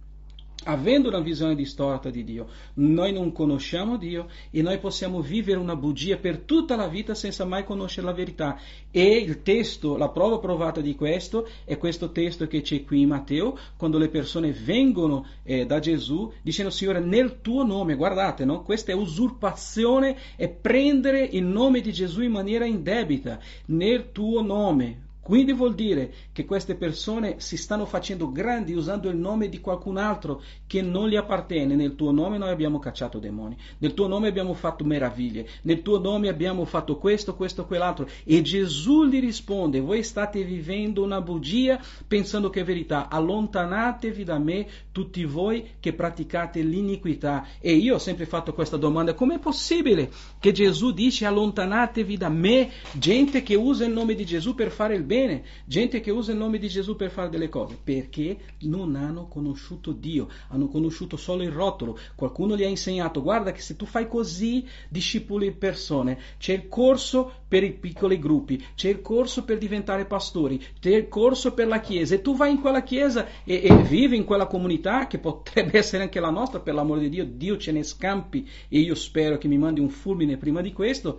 [0.65, 5.77] avendo una visione distorta di Dio, noi non conosciamo Dio e noi possiamo vivere una
[5.77, 8.59] bugia per tutta la vita senza mai conoscere la verità.
[8.91, 13.09] E il testo, la prova provata di questo è questo testo che c'è qui in
[13.09, 18.63] Matteo, quando le persone vengono eh, da Gesù dicendo Signore nel tuo nome, guardate, no?
[18.63, 25.09] questa è usurpazione, è prendere il nome di Gesù in maniera indebita, nel tuo nome
[25.23, 29.99] Quindi vuol dire che queste persone si stanno facendo grandi usando il nome di qualcun
[29.99, 31.77] altro che non gli appartiene.
[31.77, 35.99] Nel tuo nome noi abbiamo cacciato demoni, nel tuo nome abbiamo fatto meraviglie, nel tuo
[36.01, 38.09] nome abbiamo fatto questo, questo, quell'altro.
[38.25, 41.79] E Gesù gli risponde, voi state vivendo una bugia
[42.09, 43.09] pensando che è verità.
[43.09, 47.47] Allontanatevi da me tutti voi che praticate l'iniquità.
[47.61, 52.71] E io ho sempre fatto questa domanda, com'è possibile che Gesù dice allontanatevi da me,
[52.93, 56.39] gente che usa il nome di Gesù per fare il bene, gente che usa il
[56.39, 61.43] nome di Gesù per fare delle cose, perché non hanno conosciuto Dio, hanno conosciuto solo
[61.43, 61.99] il rotolo.
[62.15, 67.33] Qualcuno gli ha insegnato, guarda che se tu fai così discepoli persone, c'è il corso
[67.49, 71.81] per i piccoli gruppi, c'è il corso per diventare pastori, c'è il corso per la
[71.81, 75.77] chiesa e tu vai in quella chiesa e, e vivi in quella comunità che potrebbe
[75.79, 79.39] essere anche la nostra, per l'amore di Dio, Dio ce ne scampi e io spero
[79.39, 81.19] che mi mandi un fulmine prima di questo.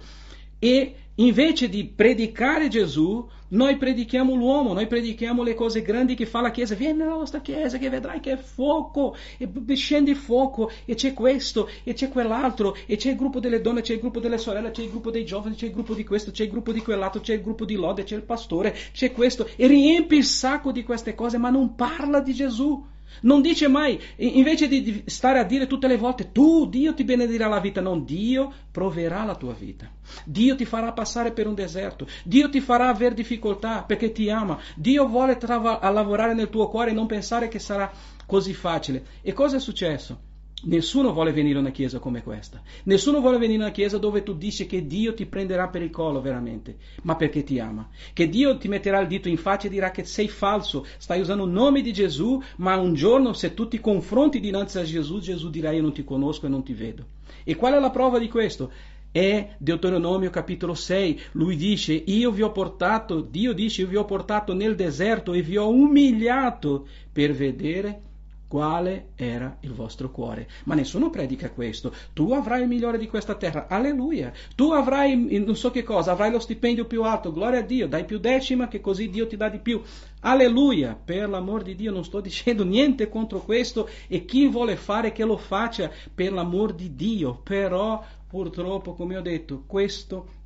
[0.64, 6.40] E invece di predicare Gesù, noi predichiamo l'uomo, noi predichiamo le cose grandi che fa
[6.40, 6.76] la Chiesa.
[6.76, 11.68] Vieni nella nostra Chiesa che vedrai che è fuoco, e scende fuoco, e c'è questo,
[11.84, 14.84] e c'è quell'altro, e c'è il gruppo delle donne, c'è il gruppo delle sorelle, c'è
[14.84, 17.34] il gruppo dei giovani, c'è il gruppo di questo, c'è il gruppo di quell'altro, c'è
[17.34, 21.16] il gruppo di lode, c'è il pastore, c'è questo, e riempie il sacco di queste
[21.16, 22.86] cose, ma non parla di Gesù.
[23.22, 27.48] Non dice mai, invece di stare a dire tutte le volte, tu, Dio ti benedirà
[27.48, 29.90] la vita, non, Dio proverà la tua vita.
[30.26, 34.60] Dio ti farà passare per un deserto, Dio ti farà avere difficoltà perché ti ama,
[34.76, 37.92] Dio vuole lavorare nel tuo cuore e non pensare che sarà
[38.26, 39.06] così facile.
[39.22, 40.30] E cosa è successo?
[40.64, 42.62] Nessuno vuole venire a una chiesa come questa.
[42.84, 45.90] Nessuno vuole venire a una chiesa dove tu dici che Dio ti prenderà per il
[45.90, 47.90] collo veramente, ma perché ti ama.
[48.14, 51.46] Che Dio ti metterà il dito in faccia e dirà che sei falso, stai usando
[51.46, 55.50] il nome di Gesù, ma un giorno se tu ti confronti dinanzi a Gesù, Gesù
[55.50, 57.06] dirà io non ti conosco e non ti vedo.
[57.44, 58.72] E qual è la prova di questo?
[59.12, 61.20] È Deuteronomio capitolo 6.
[61.32, 65.42] Lui dice, io vi ho portato, Dio dice, io vi ho portato nel deserto e
[65.42, 68.10] vi ho umiliato per vedere
[68.52, 70.46] quale era il vostro cuore.
[70.66, 71.96] Ma nessuno predica questo.
[72.12, 73.68] Tu avrai il migliore di questa terra.
[73.70, 74.34] Alleluia.
[74.56, 77.32] Tu avrai non so che cosa, avrai lo stipendio più alto.
[77.32, 77.88] Gloria a Dio.
[77.88, 79.82] Dai più decima che così Dio ti dà di più.
[80.20, 81.00] Alleluia.
[81.02, 85.24] Per l'amor di Dio non sto dicendo niente contro questo e chi vuole fare che
[85.24, 87.40] lo faccia per l'amor di Dio.
[87.42, 90.41] Però purtroppo, come ho detto, questo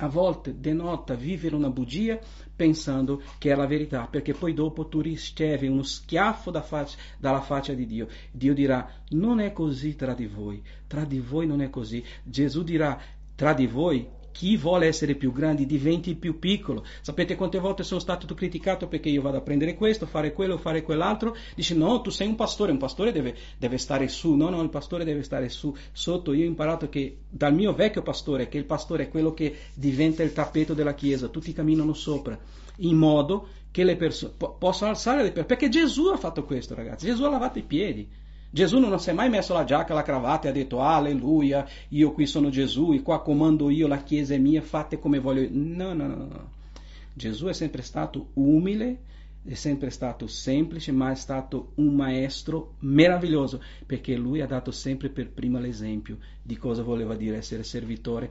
[0.00, 2.18] a volte denota vivere una bugia
[2.54, 7.40] pensando che è la verità, perché poi dopo tu ricevi uno schiaffo da faccia, dalla
[7.40, 8.08] faccia di Dio.
[8.30, 12.04] Dio dirà, non è così tra di voi, tra di voi non è così.
[12.22, 12.98] Gesù dirà,
[13.34, 16.84] tra di voi chi vuole essere più grande diventi più piccolo.
[17.00, 20.82] Sapete quante volte sono stato criticato perché io vado a prendere questo, fare quello, fare
[20.82, 21.36] quell'altro?
[21.54, 24.70] Dice no, tu sei un pastore, un pastore deve, deve stare su, no, no, il
[24.70, 26.32] pastore deve stare su, sotto.
[26.32, 30.22] Io ho imparato che dal mio vecchio pastore, che il pastore è quello che diventa
[30.22, 32.38] il tappeto della chiesa, tutti camminano sopra,
[32.76, 35.46] in modo che le persone po- possano alzare le persone.
[35.46, 38.08] Perché Gesù ha fatto questo, ragazzi, Gesù ha lavato i piedi.
[38.52, 42.10] Gesù non si è mai messo la giacca, la cravatta e ha detto alleluia, io
[42.10, 45.46] qui sono Gesù e qua comando io, la chiesa è mia, fate come voglio.
[45.52, 46.50] No, no, no, no.
[47.14, 49.02] Gesù è sempre stato umile,
[49.44, 55.10] è sempre stato semplice, ma è stato un maestro meraviglioso, perché lui ha dato sempre
[55.10, 58.30] per prima l'esempio di cosa voleva dire essere servitore.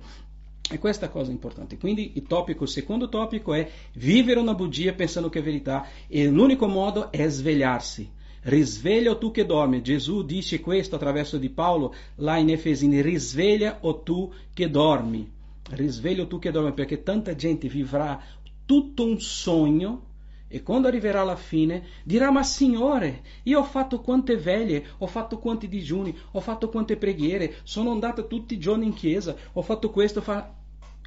[0.70, 1.78] E questa è cosa importante.
[1.78, 6.28] Quindi il, topico, il secondo topico è vivere una bugia pensando che è verità e
[6.28, 9.82] l'unico modo è svegliarsi Risveglia o tu che dormi.
[9.82, 15.30] Gesù dice questo attraverso di Paolo là in Efesini, risveglia o tu che dormi.
[15.72, 18.22] Risveglia o tu che dormi, perché tanta gente vivrà
[18.66, 20.08] tutto un sogno
[20.52, 25.38] e quando arriverà la fine dirà: Ma Signore, io ho fatto quante veglie, ho fatto
[25.38, 29.92] quanti digiuni, ho fatto quante preghiere, sono andata tutti i giorni in chiesa, ho fatto
[29.92, 30.22] questo.
[30.22, 30.52] Fa...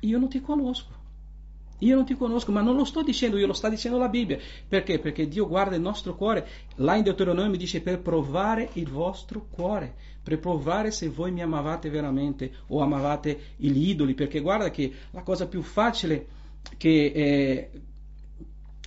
[0.02, 1.01] Io non ti conosco.
[1.82, 4.38] Io non ti conosco, ma non lo sto dicendo io, lo sta dicendo la Bibbia.
[4.66, 4.98] Perché?
[4.98, 6.46] Perché Dio guarda il nostro cuore.
[6.76, 11.90] Là in Deuteronomio dice per provare il vostro cuore, per provare se voi mi amavate
[11.90, 14.14] veramente o amavate gli idoli.
[14.14, 16.26] Perché guarda che la cosa più facile
[16.76, 17.70] che eh,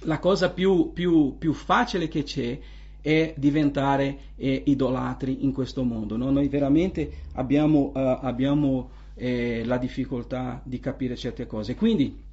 [0.01, 2.57] la cosa più, più, più, facile che c'è
[3.01, 6.15] è diventare eh, idolatri in questo mondo.
[6.15, 6.31] No?
[6.31, 11.75] Noi veramente abbiamo, uh, abbiamo eh, la difficoltà di capire certe cose.
[11.75, 12.23] Quindi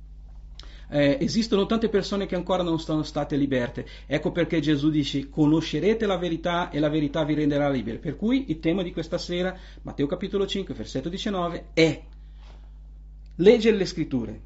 [0.93, 3.87] eh, esistono tante persone che ancora non sono state liberte.
[4.07, 7.99] Ecco perché Gesù dice conoscerete la verità e la verità vi renderà liberi.
[7.99, 12.03] Per cui il tema di questa sera, Matteo capitolo 5, versetto 19, è
[13.37, 14.41] leggere le scritture,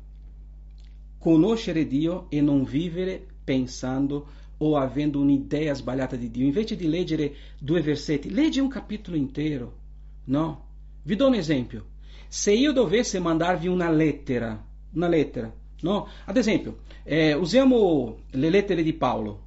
[1.18, 6.46] conoscere Dio e non vivere pensando o avendo un'idea sbagliata di Dio.
[6.46, 9.78] Invece di leggere due versetti, leggi un capitolo intero.
[10.26, 10.64] No?
[11.02, 11.86] Vi do un esempio.
[12.28, 16.08] Se io dovessi mandarvi una lettera, una lettera, No?
[16.24, 19.42] Ad esempio, eh, usiamo le lettere di Paolo.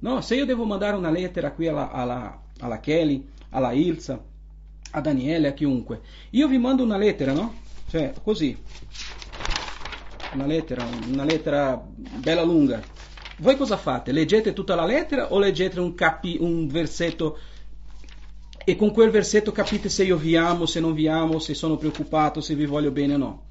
[0.00, 0.20] No?
[0.20, 4.22] Se io devo mandare una lettera qui alla, alla, alla Kelly, alla Ilsa,
[4.90, 7.54] a Daniele, a chiunque, io vi mando una lettera, no?
[7.88, 8.56] Cioè, così.
[10.34, 11.82] Una lettera, una lettera
[12.18, 12.82] bella lunga.
[13.38, 14.12] Voi cosa fate?
[14.12, 17.38] Leggete tutta la lettera o leggete un, capi, un versetto
[18.64, 21.78] e con quel versetto capite se io vi amo, se non vi amo, se sono
[21.78, 23.42] preoccupato, se vi voglio bene o no?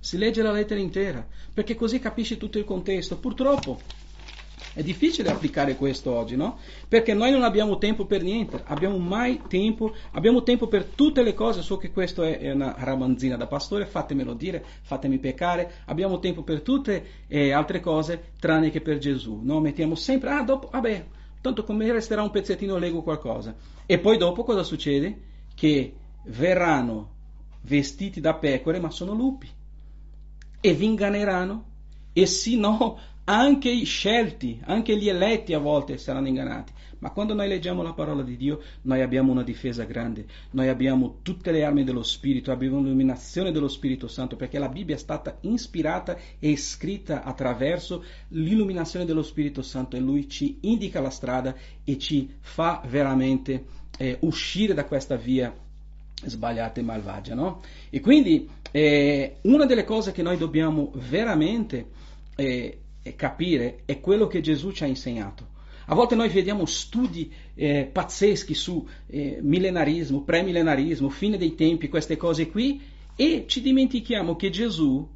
[0.00, 3.18] Si legge la lettera intera, perché così capisci tutto il contesto.
[3.18, 3.78] Purtroppo
[4.72, 6.58] è difficile applicare questo oggi, no?
[6.88, 11.34] Perché noi non abbiamo tempo per niente, abbiamo mai tempo, abbiamo tempo per tutte le
[11.34, 16.42] cose, so che questo è una ramanzina da pastore, fatemelo dire, fatemi peccare, abbiamo tempo
[16.42, 19.60] per tutte eh, altre cose tranne che per Gesù, no?
[19.60, 21.06] Mettiamo sempre, ah, dopo, vabbè,
[21.40, 23.54] tanto come resterà un pezzettino leggo qualcosa.
[23.86, 25.18] E poi dopo cosa succede?
[25.54, 27.10] Che verranno
[27.62, 29.58] vestiti da pecore, ma sono lupi
[30.60, 31.64] e vi inganneranno
[32.12, 36.72] e sì no anche i scelti, anche gli eletti a volte saranno ingannati.
[36.98, 41.18] Ma quando noi leggiamo la parola di Dio, noi abbiamo una difesa grande, noi abbiamo
[41.22, 45.38] tutte le armi dello Spirito, abbiamo l'illuminazione dello Spirito Santo, perché la Bibbia è stata
[45.40, 51.98] ispirata e scritta attraverso l'illuminazione dello Spirito Santo e Lui ci indica la strada e
[51.98, 53.64] ci fa veramente
[53.96, 55.54] eh, uscire da questa via
[56.22, 57.34] sbagliata e malvagia.
[57.34, 57.62] No?
[57.88, 61.86] E quindi eh, una delle cose che noi dobbiamo veramente
[62.36, 62.80] eh,
[63.16, 65.48] capire è quello che Gesù ci ha insegnato.
[65.86, 72.16] A volte noi vediamo studi eh, pazzeschi su eh, millenarismo, premilenarismo, fine dei tempi, queste
[72.16, 72.80] cose qui,
[73.16, 75.08] e ci dimentichiamo che Gesù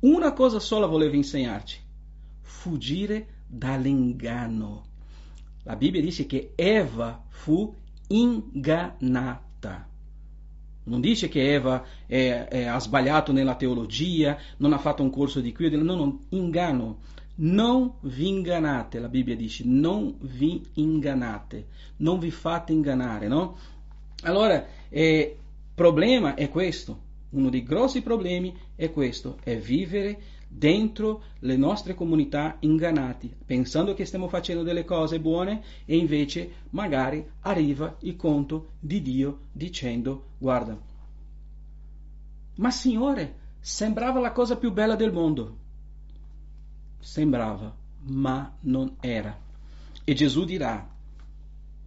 [0.00, 1.78] una cosa sola voleva insegnarci,
[2.42, 4.84] fuggire dall'inganno.
[5.62, 7.72] La Bibbia dice che Eva fu
[8.08, 9.88] ingannata.
[10.84, 15.40] Non dice che Eva è, è, ha sbagliato nella teologia, non ha fatto un corso
[15.40, 16.98] di qui, no, no, ingano.
[17.36, 21.66] Non vi ingannate, la Bibbia dice, non vi ingannate,
[21.96, 23.56] non vi fate ingannare, no?
[24.22, 25.36] Allora, eh,
[25.74, 30.18] problema è questo, uno dei grossi problemi è questo, è vivere
[30.56, 37.26] dentro le nostre comunità ingannati, pensando che stiamo facendo delle cose buone e invece magari
[37.40, 40.78] arriva il conto di Dio dicendo guarda,
[42.56, 45.58] ma Signore, sembrava la cosa più bella del mondo.
[47.00, 49.36] Sembrava, ma non era.
[50.04, 50.88] E Gesù dirà,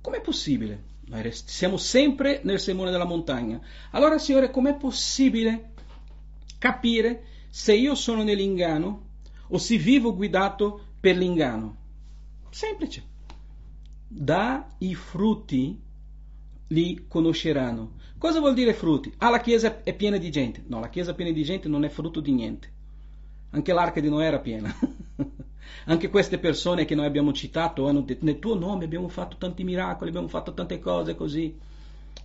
[0.01, 0.83] com'è possibile?
[1.31, 3.61] Siamo sempre nel sermone della montagna.
[3.91, 5.71] Allora, Signore, com'è possibile
[6.57, 9.05] capire se io sono nell'inganno
[9.47, 11.75] o se vivo guidato per l'inganno.
[12.49, 13.03] Semplice.
[14.07, 15.79] Da i frutti
[16.67, 17.93] li conosceranno.
[18.17, 19.13] Cosa vuol dire frutti?
[19.17, 20.63] Ah, la chiesa è piena di gente.
[20.67, 22.71] No, la chiesa piena di gente non è frutto di niente.
[23.51, 24.73] Anche l'arca di Noè era piena.
[25.85, 29.63] Anche queste persone che noi abbiamo citato hanno detto nel tuo nome abbiamo fatto tanti
[29.63, 31.55] miracoli, abbiamo fatto tante cose così.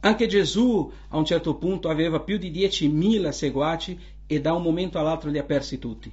[0.01, 4.99] Anche Gesù a un certo punto aveva più di 10.000 seguaci e da un momento
[4.99, 6.11] all'altro li ha persi tutti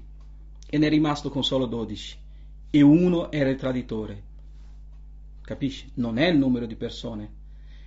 [0.69, 2.17] e ne è rimasto con solo 12
[2.71, 4.23] e uno era il traditore.
[5.41, 5.89] Capisci?
[5.95, 7.37] Non è il numero di persone.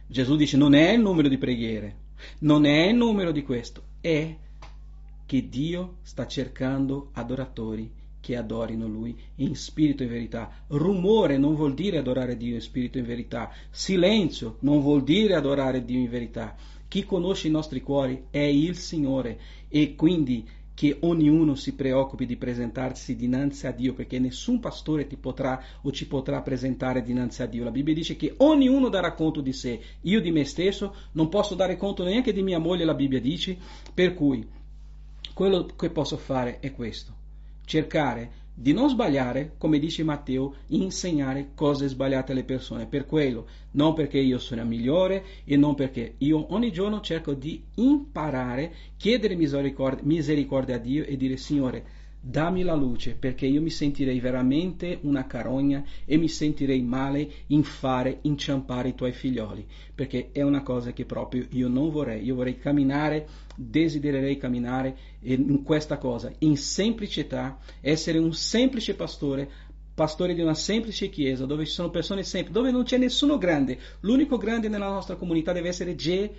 [0.07, 1.97] Gesù dice non è il numero di preghiere,
[2.41, 4.37] non è il numero di questo, è
[5.25, 10.65] che Dio sta cercando adoratori che adorino Lui in spirito e verità.
[10.69, 13.51] Rumore non vuol dire adorare Dio in spirito e verità.
[13.71, 16.55] Silenzio non vuol dire adorare Dio in verità.
[16.93, 22.37] Chi conosce i nostri cuori è il Signore e quindi che ognuno si preoccupi di
[22.37, 27.47] presentarsi dinanzi a Dio perché nessun pastore ti potrà o ci potrà presentare dinanzi a
[27.47, 27.65] Dio.
[27.65, 29.81] La Bibbia dice che ognuno darà conto di sé.
[30.03, 33.57] Io di me stesso non posso dare conto neanche di mia moglie, la Bibbia dice,
[33.95, 34.47] per cui
[35.33, 37.15] quello che posso fare è questo,
[37.65, 42.87] cercare di non sbagliare, come dice Matteo, insegnare cose sbagliate alle persone.
[42.87, 47.63] Per quello, non perché io sono migliore e non perché io ogni giorno cerco di
[47.77, 51.85] imparare, chiedere misericordia, misericordia a Dio e dire Signore,
[52.25, 57.65] dammi la luce perché io mi sentirei veramente una carogna e mi sentirei male in
[57.65, 62.23] fare inciampare i tuoi figlioli perché è una cosa che proprio io non vorrei.
[62.23, 69.51] Io vorrei camminare desidererei camminare in questa cosa in semplicità essere un semplice pastore
[69.95, 73.79] pastore di una semplice chiesa dove ci sono persone semplici dove non c'è nessuno grande.
[74.01, 76.31] L'unico grande nella nostra comunità deve essere Gesù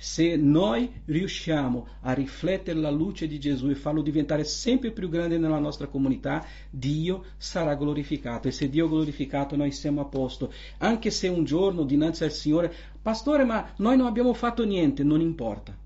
[0.00, 5.38] se noi riusciamo a riflettere la luce di Gesù e farlo diventare sempre più grande
[5.38, 10.52] nella nostra comunità, Dio sarà glorificato e se Dio è glorificato noi siamo a posto.
[10.78, 15.20] Anche se un giorno dinanzi al Signore, pastore, ma noi non abbiamo fatto niente, non
[15.20, 15.76] importa.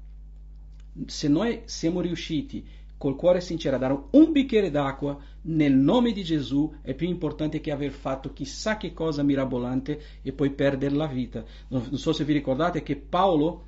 [1.07, 2.63] Se noi siamo riusciti
[2.99, 7.61] col cuore sincero a dare un bicchiere d'acqua nel nome di Gesù è più importante
[7.61, 11.45] che aver fatto chissà che cosa mirabolante e poi perdere la vita.
[11.69, 13.67] Non, so se vi ricordate che Paolo,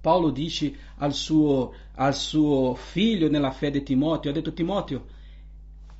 [0.00, 5.04] Paolo dice al suo, al suo figlio nella fede Timoteo, ha detto Timoteo,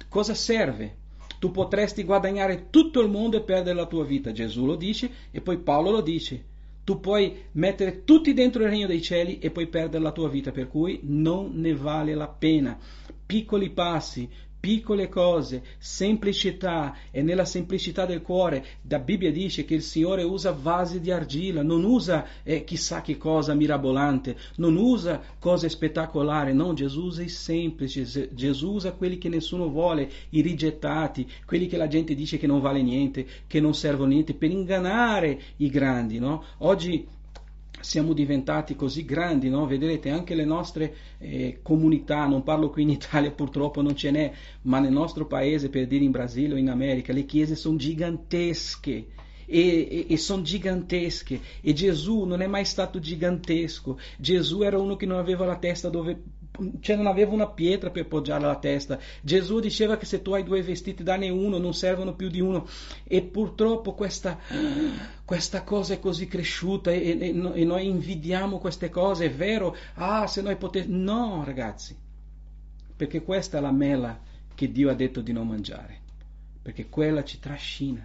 [0.09, 1.01] cosa serve?
[1.39, 4.33] Tu potresti guadagnare tutto il mondo e perdere la tua vita.
[4.33, 6.51] Gesù lo dice e poi Paolo lo dice.
[6.85, 10.51] Tu puoi mettere tutti dentro il regno dei cieli e poi perdere la tua vita,
[10.51, 12.79] per cui non ne vale la pena.
[13.25, 14.29] Piccoli passi,
[14.63, 18.65] piccole cose, semplicità e nella semplicità del cuore.
[18.89, 23.19] La Bibbia dice che il Signore usa vasi di argilla, non usa eh, chissà che
[23.19, 29.29] cosa mirabolante, non usa cose spettacolari, no, Gesù usa i semplici, Gesù usa quelli che
[29.29, 33.75] nessuno vuole, i rigettati, quelli che la gente dice che non vale niente, che non
[33.75, 36.45] servono niente, per ingannare i grandi, no?
[36.59, 37.05] Oggi
[37.83, 39.67] siamo diventati così grandi, no?
[39.67, 44.33] vedrete anche le nostre eh, comunità, non parlo qui in Italia purtroppo non ce n'è,
[44.63, 49.07] ma nel nostro paese, per dire in Brasile o in America, le chiese sono gigantesche.
[49.45, 49.59] E,
[49.91, 55.05] e, e sono gigantesche e Gesù non è mai stato gigantesco Gesù era uno che
[55.05, 56.23] non aveva la testa dove
[56.81, 58.99] cioè non aveva una pietra per poggiare la testa.
[59.23, 62.67] Gesù diceva che se tu hai due vestiti dane uno, non servono più di uno.
[63.05, 64.39] E purtroppo questa,
[65.25, 69.75] questa cosa è così cresciuta e, e, e, noi invidiamo queste cose, è vero?
[69.95, 70.97] Ah, se noi potessimo...
[70.97, 71.97] No, ragazzi,
[72.95, 74.21] perché questa è la mela
[74.55, 76.01] che Dio ha detto di non mangiare,
[76.61, 78.05] perché quella ci trascina.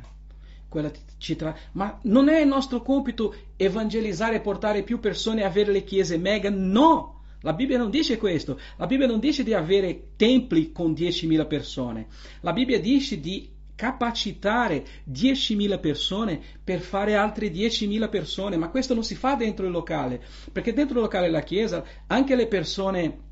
[0.69, 1.55] Quella ci tra...
[1.73, 6.17] Ma non è il nostro compito evangelizzare e portare più persone a avere le chiese
[6.17, 7.16] mega, no!
[7.47, 12.07] La Bibbia non dice questo, la Bibbia non dice di avere templi con 10.000 persone,
[12.41, 19.03] la Bibbia dice di capacitare 10.000 persone per fare altre 10.000 persone, ma questo non
[19.05, 20.21] si fa dentro il locale,
[20.51, 23.26] perché dentro il locale della Chiesa anche le persone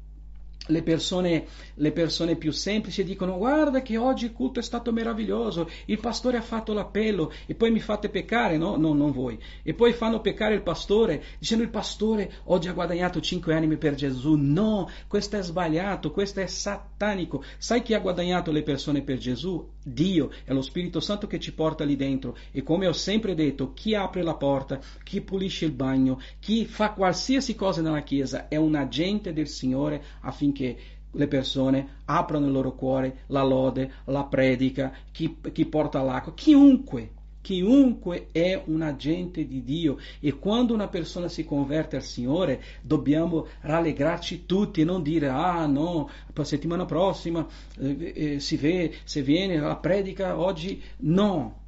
[0.68, 1.45] le persone,
[1.76, 6.38] le persone, più semplici dicono guarda che oggi il culto è stato meraviglioso, il pastore
[6.38, 8.76] ha fatto l'appello e poi mi fate peccare, no?
[8.76, 9.38] No, non voi.
[9.64, 13.95] E poi fanno peccare il pastore dicendo il pastore oggi ha guadagnato cinque anime per
[13.95, 14.36] Gesù.
[14.36, 17.43] No, questo è sbagliato, questo è satanico.
[17.58, 19.74] Sai chi ha guadagnato le persone per Gesù?
[19.84, 22.36] Dio, è lo Spirito Santo che ci porta lì dentro.
[22.51, 26.91] E come ho sempre detto, chi apre la porta, chi pulisce il bagno, chi fa
[26.91, 30.78] qualsiasi cosa nella Chiesa è un agente del Signore affinché affinché
[31.12, 37.12] le persone aprano il loro cuore, la lode, la predica, chi, chi porta l'acqua, chiunque,
[37.41, 39.98] chiunque è un agente di Dio.
[40.20, 45.66] E quando una persona si converte al Signore dobbiamo rallegrarci tutti e non dire ah
[45.66, 47.48] no, la settimana prossima
[47.80, 51.64] eh, eh, si vede, se viene la predica oggi, no,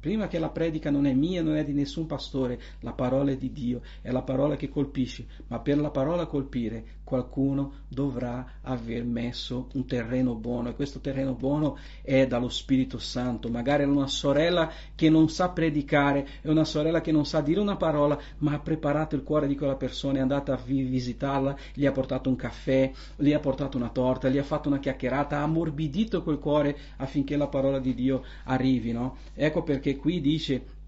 [0.00, 3.36] Prima che la predica non è mia, non è di nessun pastore, la parola è
[3.36, 9.02] di Dio, è la parola che colpisce, ma per la parola colpire qualcuno dovrà aver
[9.02, 13.48] messo un terreno buono e questo terreno buono è dallo Spirito Santo.
[13.48, 17.58] Magari è una sorella che non sa predicare, è una sorella che non sa dire
[17.58, 21.84] una parola, ma ha preparato il cuore di quella persona, è andata a visitarla, gli
[21.84, 25.42] ha portato un caffè, gli ha portato una torta, gli ha fatto una chiacchierata, ha
[25.42, 28.92] ammorbidito quel cuore affinché la parola di Dio arrivi.
[28.92, 29.16] No?
[29.34, 30.78] Ecco perché qui dice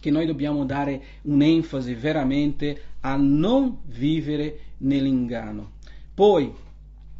[0.00, 5.72] che noi dobbiamo dare un'enfasi veramente a non vivere nell'inganno.
[6.14, 6.52] Poi,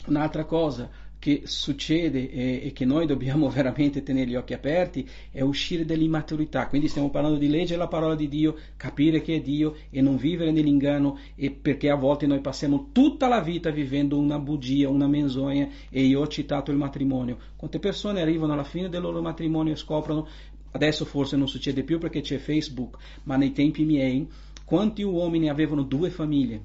[0.07, 0.91] un'altra cosa
[1.27, 6.68] che succede e, e, che noi dobbiamo veramente tenere gli occhi aperti è uscire dall'immaturità.
[6.68, 10.16] Quindi stiamo parlando di leggere la parola di Dio, capire che è Dio e non
[10.16, 15.09] vivere nell'inganno e perché a volte noi passiamo tutta la vita vivendo una bugia, una
[15.09, 17.39] menzogna e io ho citato il matrimonio.
[17.57, 20.29] Quante persone arrivano alla fine del loro matrimonio e scoprono
[20.77, 24.29] Adesso forse non succede più perché c'è Facebook, ma nei tempi miei,
[24.62, 26.61] quanti uomini avevano due famiglie?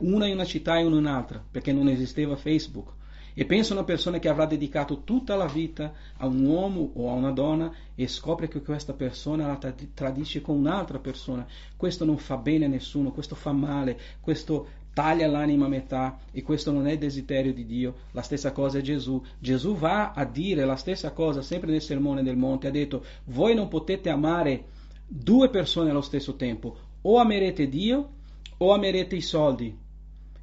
[0.00, 2.90] Una in una città e una in un'altra, perché non esisteva Facebook.
[3.32, 7.08] E pensa a una persona che avrà dedicato tutta la vita a un uomo o
[7.08, 11.46] a una donna e scopre che questa persona la tradisce con un'altra persona.
[11.74, 16.42] Questo non fa bene a nessuno, questo fa male, questo taglia l'anima a metà e
[16.42, 17.94] questo non è desiderio di Dio.
[18.12, 19.22] La stessa cosa è Gesù.
[19.38, 22.68] Gesù va a dire la stessa cosa sempre nel sermone del monte.
[22.68, 24.64] Ha detto, voi non potete amare
[25.06, 26.76] due persone allo stesso tempo.
[27.02, 28.10] O amerete Dio
[28.58, 29.76] o amerete i soldi.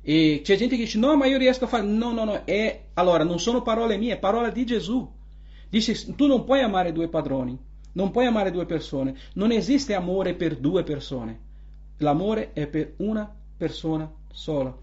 [0.01, 1.83] E c'è gente che dice, no, ma io riesco a fare...
[1.85, 2.45] No, no, no.
[2.45, 2.85] È...
[2.93, 5.07] Allora, non sono parole mie, è parola di Gesù.
[5.69, 7.57] Dice, tu non puoi amare due padroni.
[7.91, 9.15] Non puoi amare due persone.
[9.33, 11.47] Non esiste amore per due persone.
[11.97, 14.75] L'amore è per una persona sola.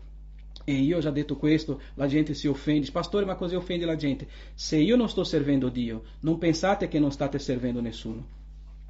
[0.64, 3.94] E io ho già detto questo, la gente si offende, pastore, ma così offende la
[3.94, 4.26] gente.
[4.54, 8.34] Se io non sto servendo Dio, non pensate che non state servendo nessuno.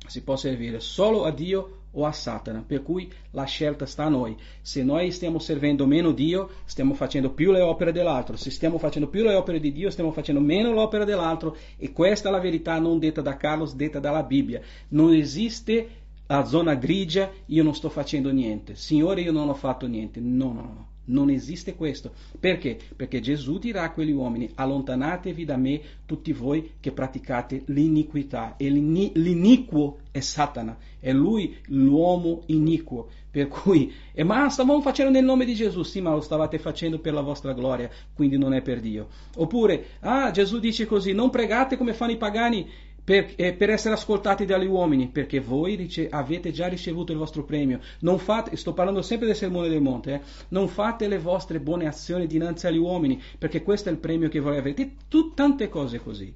[0.07, 2.65] Si può servire solo a Dio o a Satana.
[2.67, 4.37] Per cui la scelta sta a noi.
[4.63, 8.37] Se noi stiamo servendo meno Dio, stiamo facendo più le opere dell'altro.
[8.37, 11.57] Se stiamo facendo più le opere di Dio, stiamo facendo meno l'opera dell'altro.
[11.77, 14.61] E questa è la verità non detta da Carlos, detta dalla Bibbia.
[14.89, 18.75] Non esiste la zona grigia, io non sto facendo niente.
[18.75, 20.21] Signore, io non ho fatto niente.
[20.21, 20.89] No, no, no.
[21.09, 22.13] Non esiste questo.
[22.41, 22.79] Perché?
[22.97, 28.57] Perché Gesù dirà a quegli uomini, allontanatevi da me tutti voi che praticate l'iniquità.
[28.57, 33.09] E l'iniquo è Satana, è lui l'uomo iniquo.
[33.31, 36.99] Per cui, eh, ma stavamo facendo nel nome di Gesù, sì, ma lo stavate facendo
[36.99, 39.09] per la vostra gloria, quindi non è per Dio.
[39.37, 42.67] Oppure, ah, Gesù dice così, non pregate come fanno i pagani
[43.07, 47.45] per, eh, per, essere ascoltati dagli uomini, perché voi dice, avete già ricevuto il vostro
[47.45, 47.79] premio.
[48.01, 51.87] Non fate, sto parlando sempre del sermone del monte, eh, non fate le vostre buone
[51.87, 54.95] azioni dinanzi agli uomini, perché questo è il premio che voi avete.
[55.09, 56.35] Tu, tante cose così.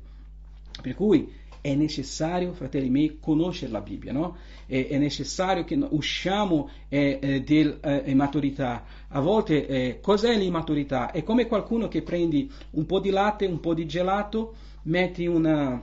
[0.80, 1.28] Per cui
[1.60, 4.36] è necessario, fratelli miei, conoscere la Bibbia, no?
[4.66, 8.84] è, è, necessario che usciamo eh, eh, dell'immaturità.
[8.84, 11.10] Eh, A volte eh, cos'è l'immaturità?
[11.10, 14.54] È come qualcuno che prendi un po' di latte, un po' di gelato,
[14.84, 15.82] metti una,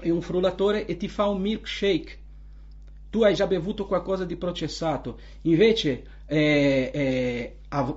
[0.00, 2.18] e un frullatore e ti fa un milkshake.
[3.10, 5.18] Tu hai già bevuto qualcosa di processato.
[5.42, 7.56] Invece, eh, eh,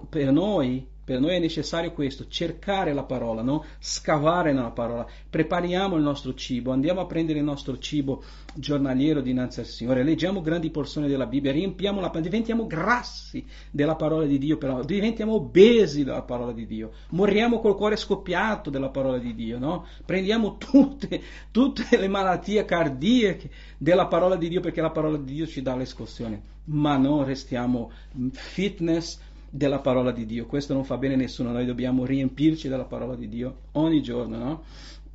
[0.09, 3.65] per noi per noi è necessario questo, cercare la parola, no?
[3.79, 5.05] scavare nella parola.
[5.29, 8.23] Prepariamo il nostro cibo, andiamo a prendere il nostro cibo
[8.53, 13.95] giornaliero dinanzi al Signore, leggiamo grandi porzioni della Bibbia, riempiamo la parola, diventiamo grassi della
[13.95, 18.89] parola di Dio, però, diventiamo obesi della parola di Dio, moriamo col cuore scoppiato della
[18.89, 19.85] parola di Dio, no?
[20.05, 21.21] prendiamo tutte,
[21.51, 25.75] tutte le malattie cardiache della parola di Dio perché la parola di Dio ci dà
[25.75, 27.91] l'escossione, ma non restiamo
[28.31, 29.19] fitness
[29.51, 30.45] della parola di Dio.
[30.45, 34.37] Questo non fa bene a nessuno, noi dobbiamo riempirci della parola di Dio ogni giorno,
[34.37, 34.63] no?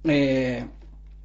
[0.02, 0.68] e,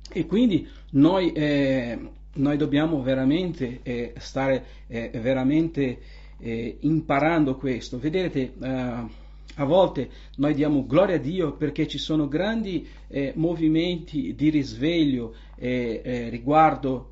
[0.09, 1.99] e, quindi noi, eh,
[2.33, 5.99] noi, dobbiamo veramente eh, stare eh, veramente
[6.39, 7.99] eh, imparando questo.
[7.99, 9.19] Vedete, eh,
[9.55, 15.35] a volte noi diamo gloria a Dio perché ci sono grandi eh, movimenti di risveglio
[15.61, 17.10] riguardo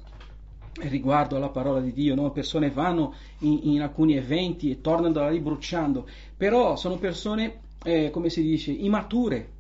[0.88, 2.32] riguardo alla parola di Dio, no?
[2.32, 6.08] persone vanno in, in, alcuni eventi e tornano da lì bruciando,
[6.38, 9.58] però sono persone, eh, come si dice, immature.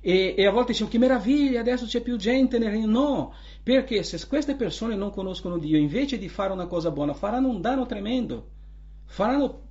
[0.00, 2.86] E, e, a volte dicono che meraviglia, adesso c'è più gente nel regno.
[2.86, 7.48] No, perché se queste persone non conoscono Dio, invece di fare una cosa buona, faranno
[7.48, 8.48] un danno tremendo,
[9.04, 9.65] faranno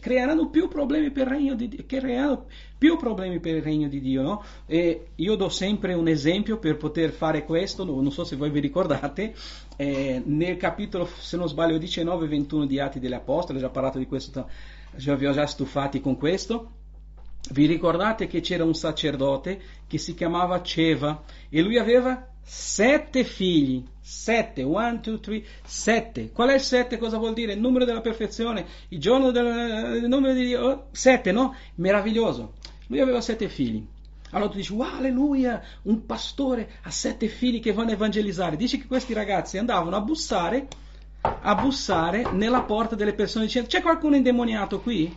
[0.00, 2.46] creeranno più problemi per il regno di Dio, creeranno
[2.76, 4.42] più problemi per il regno di Dio, no?
[4.66, 8.60] E io do sempre un esempio per poter fare questo, non so se voi vi
[8.60, 9.34] ricordate,
[9.76, 14.06] eh, nel capitolo, se non sbaglio, 19-21 di Atti degli Apostoli, ho già parlato di
[14.06, 14.48] questo,
[14.94, 16.70] vi ho già stufati con questo,
[17.52, 23.84] vi ricordate che c'era un sacerdote che si chiamava Ceva e lui aveva sette figli,
[24.08, 26.30] sette, one, two, three, sette.
[26.30, 26.96] Qual è il sette?
[26.96, 27.54] Cosa vuol dire?
[27.54, 31.56] Il numero della perfezione, il giorno del il numero di Dio, oh, sette, no?
[31.76, 32.52] Meraviglioso.
[32.86, 33.84] Lui aveva sette figli.
[34.30, 38.54] Allora tu dici, wow, alleluia, un pastore ha sette figli che vanno a evangelizzare.
[38.54, 40.68] Dici che questi ragazzi andavano a bussare,
[41.22, 45.12] a bussare nella porta delle persone dicendo, c'è qualcuno indemoniato qui?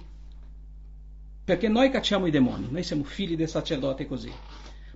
[1.45, 4.31] Perché noi cacciamo i demoni, noi siamo figli del sacerdote così.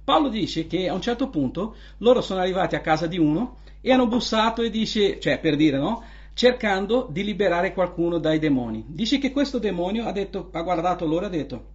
[0.03, 3.91] Paolo dice che a un certo punto loro sono arrivati a casa di uno e
[3.91, 6.01] hanno bussato e dice, cioè per dire no,
[6.33, 8.85] cercando di liberare qualcuno dai demoni.
[8.87, 11.65] Dice che questo demonio ha, detto, ha guardato loro e ha detto,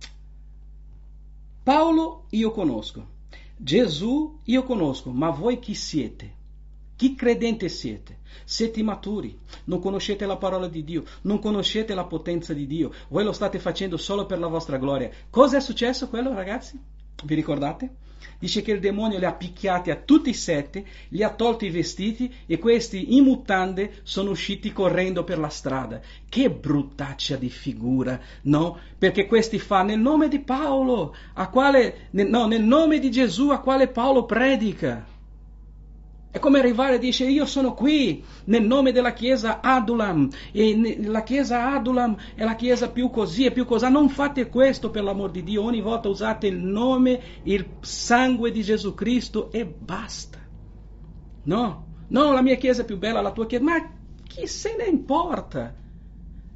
[1.62, 3.06] Paolo io conosco,
[3.58, 6.36] Gesù io conosco, ma voi chi siete?
[6.96, 8.20] Chi credente siete?
[8.44, 13.24] Siete maturi, non conoscete la parola di Dio, non conoscete la potenza di Dio, voi
[13.24, 15.10] lo state facendo solo per la vostra gloria.
[15.28, 16.80] Cosa è successo quello ragazzi?
[17.22, 18.07] Vi ricordate?
[18.38, 21.70] Dice che il demonio li ha picchiati a tutti e sette, li ha tolti i
[21.70, 26.00] vestiti e questi in mutande sono usciti correndo per la strada.
[26.28, 28.78] Che bruttaccia di figura, no?
[28.96, 33.60] Perché questi fa nel nome di Paolo, a quale, no, nel nome di Gesù a
[33.60, 35.16] quale Paolo predica.
[36.30, 41.22] È come arrivare e dice io sono qui nel nome della chiesa Adulam e la
[41.22, 43.90] chiesa Adulam è la chiesa più così e più così.
[43.90, 48.62] Non fate questo per l'amor di Dio, ogni volta usate il nome, il sangue di
[48.62, 50.38] Gesù Cristo e basta.
[51.44, 53.90] No, no, la mia chiesa è più bella, la tua chiesa, ma
[54.22, 55.74] chi se ne importa?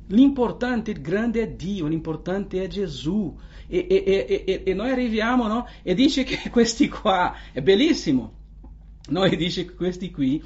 [0.08, 3.34] L'importante, il grande è Dio, l'importante è Gesù.
[3.68, 5.66] E, e, e, e noi arriviamo, no?
[5.82, 8.40] E dice che questi qua, è bellissimo
[9.08, 10.42] noi dice che questi qui,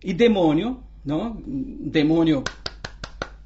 [0.00, 1.40] il demonio, no?
[1.44, 2.42] Un demonio,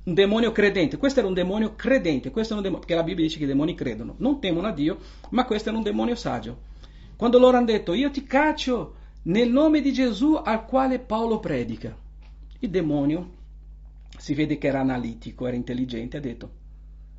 [0.04, 3.24] un demonio credente, questo era un demonio credente, questo è un demonio, perché la Bibbia
[3.24, 4.98] dice che i demoni credono, non temono a Dio,
[5.30, 6.66] ma questo era un demonio saggio.
[7.16, 8.94] Quando loro hanno detto, io ti caccio
[9.24, 11.96] nel nome di Gesù al quale Paolo predica,
[12.60, 13.36] il demonio
[14.16, 16.50] si vede che era analitico, era intelligente, ha detto,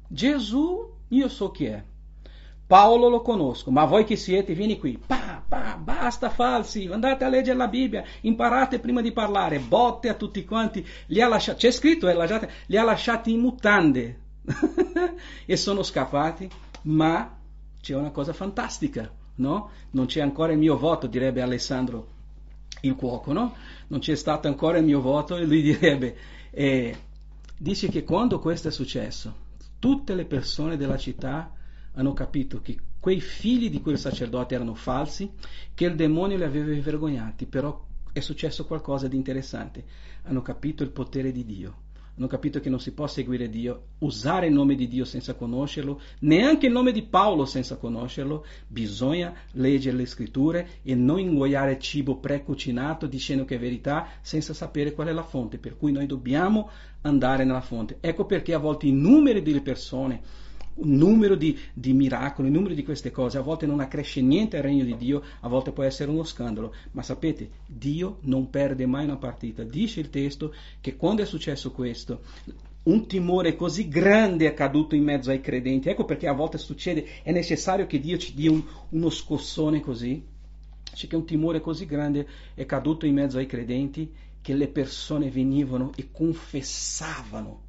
[0.08, 1.84] Gesù io so chi è,
[2.70, 7.28] Paolo lo conosco, ma voi chi siete, vieni qui, pa, pa, basta falsi, andate a
[7.28, 11.72] leggere la Bibbia, imparate prima di parlare, botte a tutti quanti, li ha lasciati, c'è
[11.72, 14.20] scritto, eh, li ha lasciati in mutande.
[15.48, 16.48] E sono scappati,
[16.84, 17.40] ma
[17.82, 19.72] c'è una cosa fantastica, no?
[19.90, 22.08] Non c'è ancora il mio voto, direbbe Alessandro
[22.82, 23.56] il cuoco, no?
[23.88, 26.16] Non c'è stato ancora il mio voto e lui direbbe,
[26.52, 26.96] eh,
[27.58, 29.34] dice che quando questo è successo,
[29.80, 31.54] tutte le persone della città
[31.94, 35.32] hanno capito che quei figli di quel sacerdote erano falsi,
[35.74, 39.84] che il demonio li aveva vergognati, però è successo qualcosa di interessante,
[40.24, 41.88] hanno capito il potere di Dio.
[42.20, 46.02] Hanno capito che non si può seguire Dio, usare il nome di Dio senza conoscerlo,
[46.20, 52.18] neanche il nome di Paolo senza conoscerlo, bisogna leggere le scritture e non ingoiare cibo
[52.18, 56.70] precucinato dicendo che è verità senza sapere qual è la fonte, per cui noi dobbiamo
[57.04, 58.00] andare nella fonte.
[58.02, 60.22] Ecco perché a volte i numeri delle persone
[60.76, 64.58] un numero di, di, miracoli, un numero di queste cose, a volte non accresce niente
[64.58, 68.86] al regno di Dio, a volte può essere uno scandalo, ma sapete, Dio non perde
[68.86, 69.64] mai una partita.
[69.64, 72.22] Dice il testo che quando è successo questo,
[72.84, 77.06] un timore così grande è caduto in mezzo ai credenti, ecco perché a volte succede,
[77.24, 80.24] è necessario che Dio ci dia un, uno scossone così,
[80.94, 84.12] c'è che un timore così grande è caduto in mezzo ai credenti
[84.42, 87.68] che le persone venivano e confessavano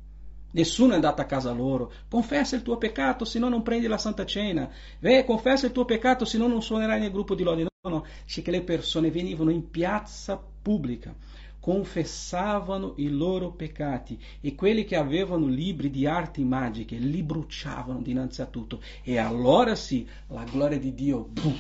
[0.53, 1.93] Nessuno è andato a casa loro.
[2.09, 4.69] Confessa il tuo peccato, se no non prendi la Santa Cena.
[4.99, 7.69] Beh, confessa il tuo peccato, se no non suonerai nel gruppo di lode.
[7.83, 11.15] No, no, c'è che le persone venivano in piazza pubblica,
[11.59, 18.43] confessavano i loro peccati e quelli che avevano libri di arti magiche li bruciavano dinanzi
[18.43, 18.83] a tutto.
[19.03, 21.57] E allora sì, la gloria di Dio boom,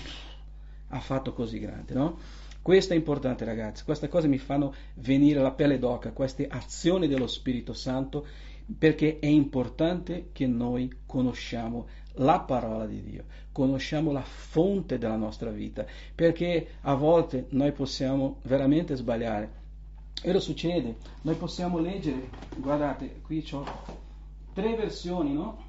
[0.89, 2.19] ha fatto così grande, no?
[2.63, 7.27] Questo è importante ragazzi, queste cose mi fanno venire la pelle d'oca, queste azioni dello
[7.27, 8.27] Spirito Santo
[8.79, 15.51] perché è importante che noi conosciamo la parola di Dio, conosciamo la fonte della nostra
[15.51, 19.59] vita, perché a volte noi possiamo veramente sbagliare.
[20.23, 23.65] E lo succede, noi possiamo leggere, guardate, qui ho
[24.53, 25.65] tre versioni, no?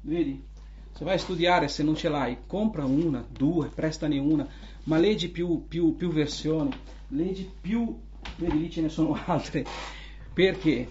[0.00, 0.46] Vedi?
[0.92, 4.48] Se vai a studiare, se non ce l'hai, compra una, due, prestane una,
[4.84, 6.72] ma leggi più, più, più versioni,
[7.08, 7.96] leggi più,
[8.36, 9.64] vedi lì ce ne sono altre.
[10.34, 10.88] Perché?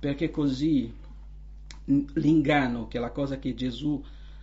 [0.00, 0.92] Perché così
[1.84, 4.02] l'inganno, che è la cosa che Gesù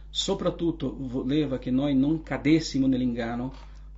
[0.10, 3.54] soprattutto voleva che noi non cadessimo nell'inganno,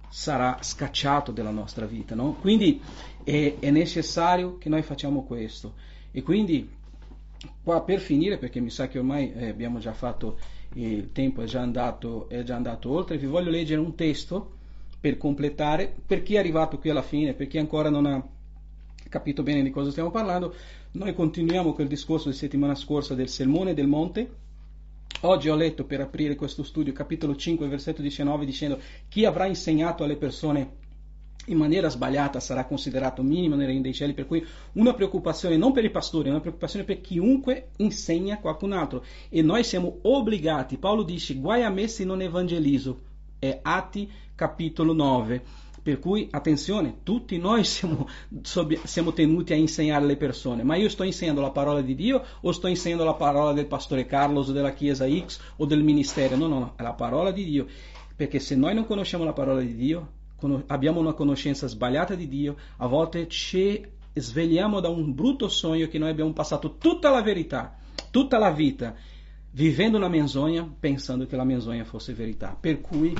[0.09, 2.15] sarà scacciato dalla nostra vita.
[2.15, 2.33] No?
[2.39, 2.81] Quindi
[3.23, 5.73] è, è, necessario che noi facciamo questo.
[6.11, 6.67] E quindi,
[7.63, 10.37] qua per finire, perché mi sa che ormai eh, abbiamo già fatto,
[10.73, 14.57] il tempo è già, andato, è già andato oltre, vi voglio leggere un testo
[14.99, 18.23] per completare, per chi è arrivato qui alla fine, per chi ancora non ha
[19.07, 20.53] capito bene di cosa stiamo parlando,
[20.91, 24.31] noi continuiamo quel discorso di settimana scorsa del Sermone del Monte.
[25.21, 30.03] Oggi ho letto per aprire questo studio capitolo 5, versetto 19, dicendo chi avrà insegnato
[30.03, 30.77] alle persone
[31.45, 35.73] in maniera sbagliata sarà considerato minimo nel regno dei cieli, per cui una preoccupazione non
[35.73, 39.03] per i pastori, una preoccupazione per chiunque insegna qualcun altro.
[39.29, 43.01] E noi siamo obbligati, Paolo dice, guai a me se non evangelizzo,
[43.37, 48.07] è Atti capitolo 9 per cui, attenzione, tutti noi siamo,
[48.83, 52.51] siamo, tenuti a insegnare alle persone, ma io sto insegnando la parola di Dio o
[52.51, 56.35] sto insegnando la parola del pastore Carlos o della chiesa X o del ministero?
[56.35, 57.65] No, no, è la parola di Dio.
[58.15, 60.11] Perché se noi non conosciamo la parola di Dio,
[60.67, 63.83] abbiamo una conoscenza sbagliata di Dio, a volte ci
[64.13, 67.79] svegliamo da un brutto sogno che noi abbiamo passato tutta la verità,
[68.11, 68.93] tutta la vita,
[69.53, 72.55] vivendo una menzogna, pensando che la menzogna fosse verità.
[72.59, 73.15] Per cui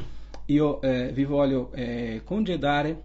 [0.50, 3.04] io eh, vi voglio eh, congedare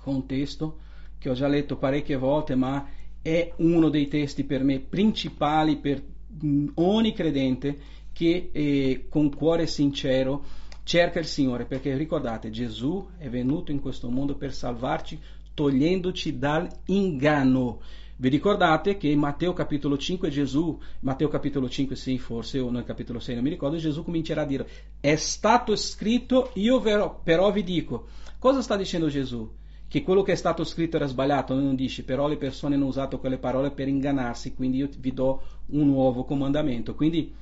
[0.00, 0.78] con un testo
[1.18, 2.88] che ho già letto parecchie volte, ma
[3.22, 6.02] è uno dei testi per me principali per
[6.40, 7.78] mh, ogni credente
[8.12, 10.44] che eh, con cuore sincero
[10.82, 15.18] cerca il Signore, perché ricordate, Gesù è venuto in questo mondo per salvarci
[15.54, 17.80] togliendoci dall'inganno.
[18.18, 22.84] Vi ricordate che in Matteo capitolo 5 Gesù, Matteo capitolo 5 sì forse, o nel
[22.84, 24.66] capitolo 6 non mi ricordo, Gesù comincerà a dire,
[25.00, 28.06] è stato scritto, io però, però vi dico.
[28.38, 29.50] Cosa sta dicendo Gesù?
[29.86, 33.18] Che quello che è stato scritto era sbagliato, non dice, però le persone hanno usato
[33.18, 36.94] quelle parole per ingannarsi, quindi io vi do un nuovo comandamento.
[36.94, 37.32] Quindi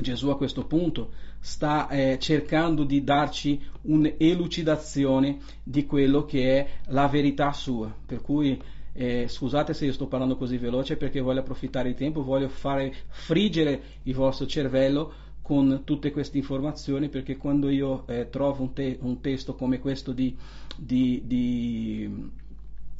[0.00, 7.06] Gesù a questo punto sta eh, cercando di darci un'elucidazione di quello che è la
[7.06, 7.94] verità sua.
[8.04, 8.60] Per cui
[8.92, 12.94] eh, scusate se io sto parlando così veloce perché voglio approfittare il tempo, voglio fare
[13.08, 18.98] friggere il vostro cervello con tutte queste informazioni perché quando io eh, trovo un, te-
[19.00, 20.36] un, testo come questo di,
[20.76, 22.30] di, di,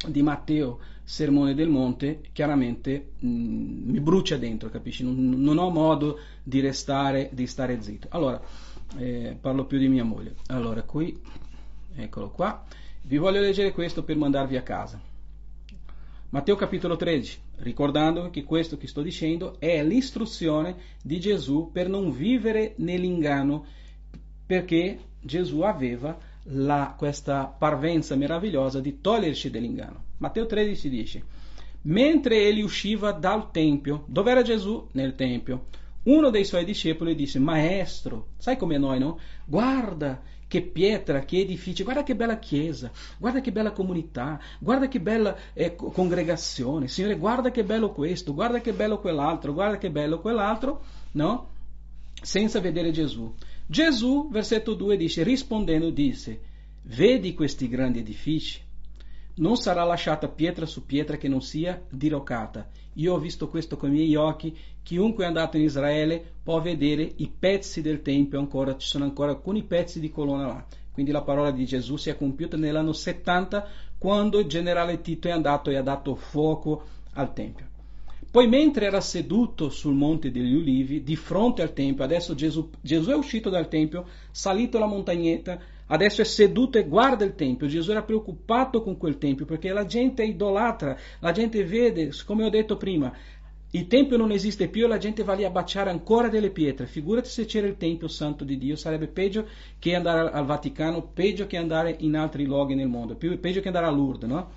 [0.08, 5.04] di Matteo, Sermone del Monte, chiaramente mh, mm, mi brucia dentro, capisci?
[5.04, 8.08] Non, non, ho modo di restare, di stare zitto.
[8.10, 8.40] Allora,
[8.96, 10.34] eh, parlo più di mia moglie.
[10.48, 11.16] Allora, qui,
[11.94, 12.64] eccolo qua.
[13.02, 15.00] Vi voglio leggere questo per mandarvi a casa.
[16.32, 22.10] Matteo capitolo 13, ricordandovi che questo che sto dicendo è l'istruzione di Gesù per non
[22.10, 23.66] vivere nell'inganno,
[24.46, 30.04] perché Gesù aveva la, questa parvenza meravigliosa di toglierci dall'inganno.
[30.16, 31.22] Matteo 13 dice,
[31.82, 34.88] mentre egli usciva dal Tempio, dove era Gesù?
[34.92, 35.66] Nel Tempio.
[36.04, 39.18] Uno dei suoi discepoli disse, Maestro, sai come noi, no?
[39.44, 40.22] Guarda
[40.52, 45.34] che pietra, che edificio, guarda che bella chiesa, guarda che bella comunità, guarda che bella
[45.54, 50.82] eh, congregazione, Signore, guarda che bello questo, guarda che bello quell'altro, guarda che bello quell'altro,
[51.12, 51.48] no?
[52.20, 53.34] Senza vedere Gesù.
[53.64, 56.38] Gesù, versetto 2, dice, rispondendo, disse,
[56.82, 58.60] vedi questi grandi edifici?
[59.34, 62.68] Non sarà lasciata pietra su pietra che non sia diroccata.
[62.94, 64.54] Io ho visto questo con i miei occhi.
[64.82, 69.30] Chiunque è andato in Israele può vedere i pezzi del Tempio ancora, ci sono ancora
[69.30, 70.66] alcuni pezzi di colonna là.
[70.92, 73.66] Quindi la parola di Gesù si è compiuta nell'anno 70
[73.96, 77.70] quando il generale Tito è andato e ha dato fuoco al Tempio.
[78.30, 83.10] Poi mentre era seduto sul monte degli ulivi, di fronte al Tempio, adesso Gesù, Gesù
[83.10, 85.60] è uscito dal Tempio, salito la montagnetta,
[85.92, 87.66] adesso è seduto e guarda il Tempio.
[87.66, 92.50] Gesù era preoccupato con quel Tempio perché la gente idolatra, la gente vede, come ho
[92.50, 93.12] detto prima,
[93.74, 96.86] il Tempio non esiste più e la gente va lì a baciare ancora delle pietre.
[96.86, 99.46] Figurati se c'era il Tempio Santo di Dio, sarebbe peggio
[99.78, 103.86] che andare al Vaticano, peggio che andare in altri luoghi nel mondo, peggio che andare
[103.86, 104.50] a Lourdes, no?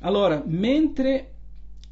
[0.00, 1.32] Allora, mentre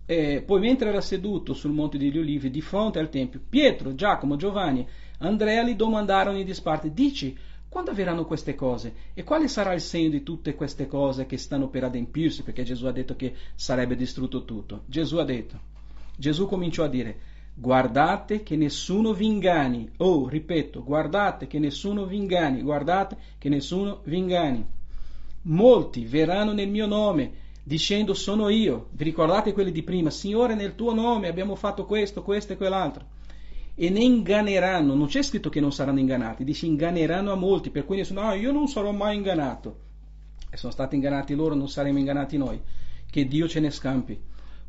[0.06, 4.36] eh, poi mentre era seduto sul Monte degli Ulivi di fronte al Tempio, Pietro, Giacomo,
[4.36, 4.86] Giovanni,
[5.18, 7.36] Andrea gli domandarono in disparte, dici,
[7.76, 8.94] quando avverranno queste cose?
[9.12, 12.42] E quale sarà il segno di tutte queste cose che stanno per adempirsi?
[12.42, 14.84] Perché Gesù ha detto che sarebbe distrutto tutto.
[14.86, 15.60] Gesù ha detto,
[16.16, 17.18] Gesù cominciò a dire,
[17.52, 19.90] guardate che nessuno vi inganni.
[19.98, 24.64] Oh, ripeto, guardate che nessuno vi inganni, guardate che nessuno vi inganni.
[25.42, 27.30] Molti verranno nel mio nome
[27.62, 28.86] dicendo sono io.
[28.92, 30.08] Vi ricordate quelli di prima?
[30.08, 33.15] Signore, nel tuo nome abbiamo fatto questo, questo e quell'altro.
[33.78, 37.84] E ne inganneranno, non c'è scritto che non saranno ingannati, dice inganneranno a molti, per
[37.84, 39.80] cui nessuno, ah, io non sarò mai ingannato.
[40.50, 42.58] E sono stati ingannati loro, non saremo ingannati noi.
[43.08, 44.18] Che Dio ce ne scampi.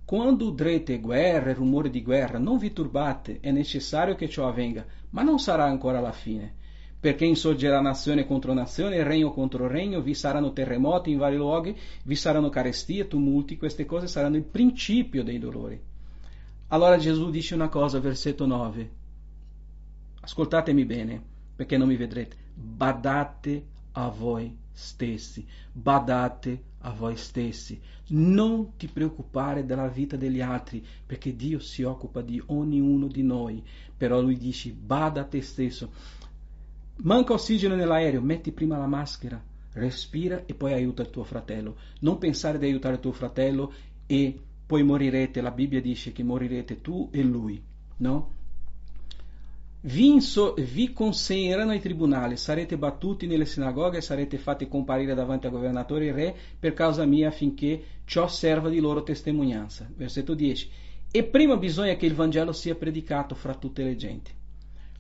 [0.04, 5.24] Quando udrete guerre, rumore di guerra, non vi turbate, è necessario che ciò avvenga, ma
[5.24, 6.56] non sarà ancora la fine
[7.00, 12.16] perché insorgerà nazione contro nazione, regno contro regno, vi saranno terremoti in vari luoghi, vi
[12.16, 15.80] saranno carestie, tumulti, queste cose saranno il principio dei dolori.
[16.70, 18.92] Allora Gesù dice una cosa, versetto 9.
[20.22, 21.24] Ascoltatemi bene,
[21.56, 22.36] perché non mi vedrete.
[22.54, 27.80] Badate a voi stessi, badate a voi stessi.
[28.08, 33.64] Non ti preoccupare della vita degli altri, perché Dio si occupa di ognuno di noi.
[33.96, 35.90] Però lui dice, bada a te stesso.
[36.98, 39.42] Manca ossigeno nell'aereo, metti prima la maschera,
[39.74, 41.78] respira e poi aiuta il tuo fratello.
[42.02, 43.72] Non pensare di aiutare il tuo fratello
[44.06, 45.42] e poi morirete.
[45.42, 47.60] La Bibbia dice che morirete tu e lui,
[47.98, 48.36] no?
[49.80, 55.52] Vi, inso- vi consegneranno ai tribunali, sarete battuti nelle sinagoghe, sarete fatti comparire davanti a
[55.52, 59.90] governatori e re per causa mia affinché ciò serva di loro testimonianza.
[59.96, 60.70] Versetto 10.
[61.10, 64.32] E prima bisogna che il Vangelo sia predicato fra tutte le genti.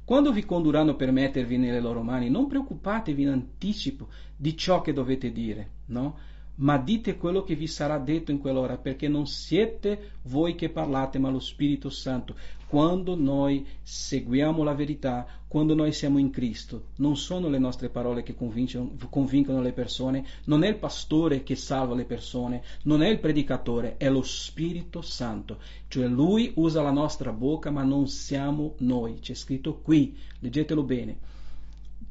[0.05, 4.07] Quando vi condurranno per mettervi nelle loro mani, non preoccupatevi in anticipo
[4.37, 6.17] di ciò che dovete dire, no?
[6.57, 11.19] Ma dite quello che vi sarà detto in quell'ora, perché non siete voi che parlate,
[11.19, 12.35] ma lo Spirito Santo.
[12.67, 18.23] Quando noi seguiamo la verità, quando noi siamo in Cristo, non sono le nostre parole
[18.23, 23.19] che convincono le persone, non è il pastore che salva le persone, non è il
[23.19, 25.59] predicatore, è lo Spirito Santo.
[25.87, 29.19] Cioè lui usa la nostra bocca, ma non siamo noi.
[29.19, 31.35] C'è scritto qui, leggetelo bene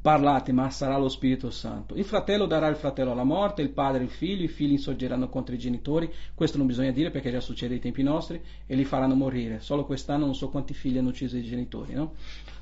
[0.07, 1.93] parlate, ma sarà lo Spirito Santo.
[1.95, 5.53] Il fratello darà il fratello alla morte, il padre il figlio, i figli insorgeranno contro
[5.53, 9.15] i genitori, questo non bisogna dire perché già succede ai tempi nostri, e li faranno
[9.15, 9.59] morire.
[9.59, 11.93] Solo quest'anno non so quanti figli hanno ucciso i genitori.
[11.93, 12.13] No?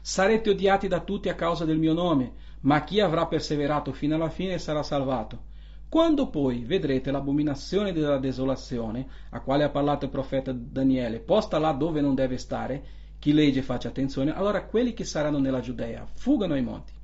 [0.01, 2.31] Sarete odiati da tutti a causa del mio nome,
[2.61, 5.39] ma chi avrà perseverato fino alla fine sarà salvato.
[5.87, 11.73] Quando poi vedrete l'abominazione della desolazione, a quale ha parlato il profeta Daniele, posta là
[11.73, 12.83] dove non deve stare,
[13.19, 16.94] chi legge faccia attenzione, allora quelli che saranno nella Giudea fugano ai monti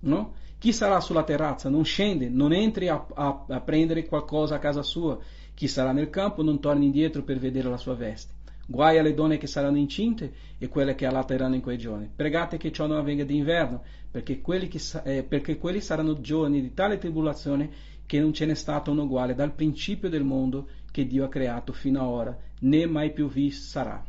[0.00, 0.34] No?
[0.58, 4.82] Chi sarà sulla terrazza non scende, non entri a, a, a, prendere qualcosa a casa
[4.82, 5.18] sua.
[5.54, 8.34] Chi sarà nel campo non torni indietro per vedere la sua veste.
[8.66, 12.10] Guai alle donne che saranno incinte e quelle che allatteranno in quei giorni.
[12.14, 16.74] Pregate che ciò non avvenga d'inverno, perché quelli, che, eh, perché quelli saranno giorni di
[16.74, 17.70] tale tribolazione
[18.04, 21.72] che non ce n'è stato un uguale dal principio del mondo che Dio ha creato
[21.72, 24.04] fino ad ora, né mai più vi sarà.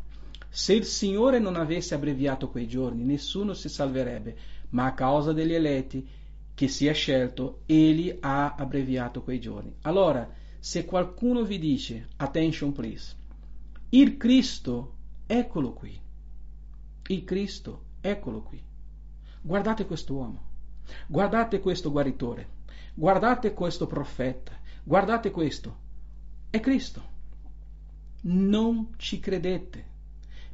[0.50, 4.36] Se il Signore non avesse abbreviato quei giorni, nessuno si salverebbe,
[4.70, 6.08] ma a causa degli eletti
[6.54, 9.74] che si è scelto, Egli ha abbreviato quei giorni.
[9.84, 13.16] Allora, se qualcuno vi dice, attention please,
[13.90, 14.96] il Cristo,
[15.26, 15.98] eccolo qui,
[17.08, 18.62] il Cristo, eccolo qui,
[19.42, 20.42] guardate quest'uomo,
[21.08, 22.58] guardate questo guaritore,
[22.94, 24.52] guardate questo profeta,
[24.84, 25.78] guardate questo,
[26.50, 27.18] è Cristo.
[28.22, 29.86] Non ci credete,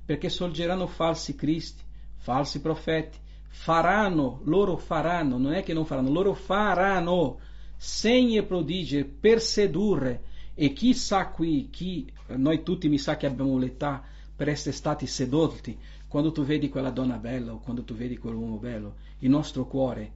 [0.05, 1.81] perché sorgeranno falsi cristi,
[2.17, 3.17] falsi profeti,
[3.57, 7.39] faranno, loro faranno, non è che non faranno, loro faranno
[7.77, 13.57] segni e prodigi per sedurre e chissà qui, chi, noi tutti mi sa che abbiamo
[13.57, 14.03] l'età
[14.35, 15.75] per essere stati sedotti,
[16.07, 20.11] quando tu vedi quella donna bella o quando tu vedi quell'uomo bello, il nostro cuore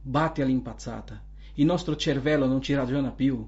[0.00, 1.20] batte all'impazzata,
[1.54, 3.46] il nostro cervello non ci ragiona più,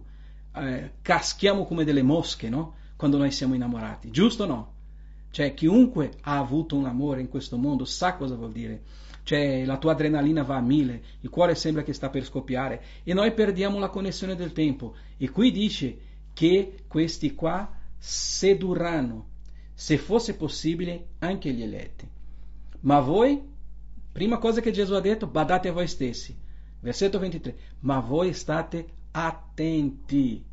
[0.56, 2.74] eh, caschiamo come delle mosche, no?
[2.96, 4.72] Quando noi siamo innamorati, giusto o no?
[5.30, 8.82] Cioè, chiunque ha avuto un amore in questo mondo sa cosa vuol dire.
[9.24, 13.14] Cioè, la tua adrenalina va a mille, il cuore sembra che sta per scoppiare e
[13.14, 14.96] noi perdiamo la connessione del tempo.
[15.16, 15.98] E qui dice
[16.32, 19.28] che questi qua sedurranno,
[19.74, 22.08] se fosse possibile, anche gli eletti.
[22.80, 23.40] Ma voi,
[24.10, 26.36] prima cosa che Gesù ha detto, badate a voi stessi.
[26.80, 27.56] Versetto 23.
[27.80, 30.44] Ma voi state attenti.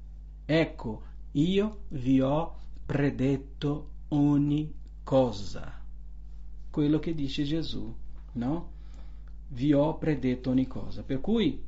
[0.46, 2.56] Ecco, io vi ho
[2.86, 4.72] predetto ogni
[5.04, 5.82] cosa.
[6.70, 7.96] Quello che dice Gesù,
[8.34, 8.78] no?
[9.50, 11.04] Vi ho predetto ogni cosa.
[11.04, 11.62] Per cui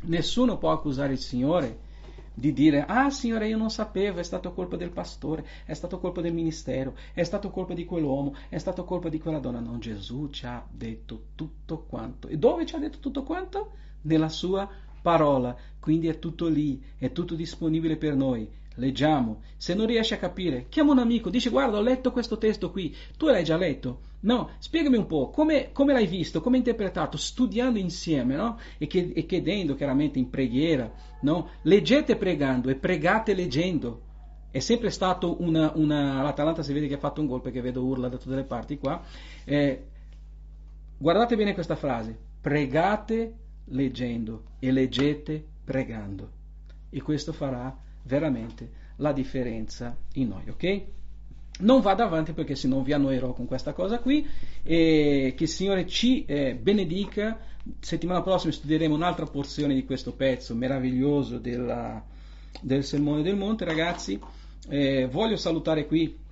[0.00, 1.84] nessuno può accusare il Signore
[2.36, 6.20] di dire ah Signore io non sapevo, è stato colpa del pastore, è stato colpa
[6.20, 9.60] del ministero, è stato colpa di quell'uomo, è stato colpa di quella donna.
[9.60, 12.26] No, Gesù ci ha detto tutto quanto.
[12.26, 13.72] E dove ci ha detto tutto quanto?
[14.02, 14.68] Nella sua
[15.00, 15.56] parola.
[15.78, 18.50] Quindi è tutto lì, è tutto disponibile per noi.
[18.76, 19.42] Leggiamo.
[19.56, 22.94] Se non riesci a capire, chiama un amico, dice guarda ho letto questo testo qui,
[23.16, 24.00] tu l'hai già letto?
[24.20, 28.58] No, spiegami un po', come, come l'hai visto, come hai interpretato, studiando insieme, no?
[28.78, 31.50] E, che, e chiedendo chiaramente in preghiera, no?
[31.62, 34.00] Leggete pregando e pregate leggendo.
[34.50, 37.84] È sempre stato una, una l'Atalanta si vede che ha fatto un gol perché vedo
[37.84, 39.02] urla da tutte le parti qua.
[39.44, 39.86] Eh,
[40.96, 43.34] guardate bene questa frase, pregate
[43.66, 46.30] leggendo e leggete pregando.
[46.90, 50.82] E questo farà veramente la differenza in noi, ok?
[51.60, 54.26] Non vado avanti perché se no vi annoierò con questa cosa qui
[54.62, 57.38] e che il Signore ci eh, benedica.
[57.78, 62.04] Settimana prossima studieremo un'altra porzione di questo pezzo meraviglioso della,
[62.60, 64.18] del Sermone del Monte, ragazzi.
[64.68, 66.22] Eh, voglio salutare qui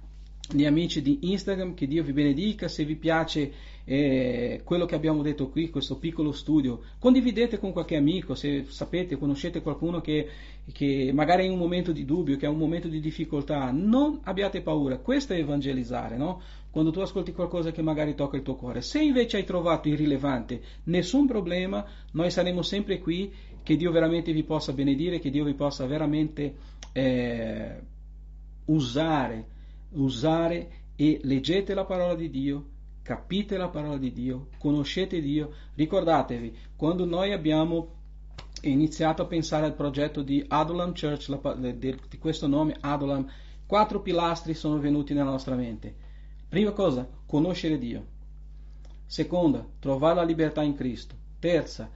[0.53, 3.53] gli amici di Instagram, che Dio vi benedica, se vi piace
[3.84, 9.16] eh, quello che abbiamo detto qui, questo piccolo studio, condividete con qualche amico, se sapete,
[9.16, 10.28] conoscete qualcuno che,
[10.72, 14.20] che magari è in un momento di dubbio, che è un momento di difficoltà, non
[14.24, 16.40] abbiate paura, questo è evangelizzare, no?
[16.70, 18.80] Quando tu ascolti qualcosa che magari tocca il tuo cuore.
[18.80, 23.30] Se invece hai trovato irrilevante, nessun problema, noi saremo sempre qui,
[23.62, 26.55] che Dio veramente vi possa benedire, che Dio vi possa veramente
[26.92, 27.80] eh,
[28.66, 29.46] usare
[29.93, 32.66] usare e leggete la parola di Dio,
[33.03, 35.53] capite la parola di Dio, conoscete Dio.
[35.74, 38.01] Ricordatevi, quando noi abbiamo
[38.62, 43.28] iniziato a pensare al progetto di Adulam Church, la, di questo nome Adulam,
[43.66, 45.95] quattro pilastri sono venuti nella nostra mente.
[46.49, 48.07] Prima cosa, conoscere Dio.
[49.07, 51.14] Seconda, trovare la libertà in Cristo.
[51.38, 51.90] Terza,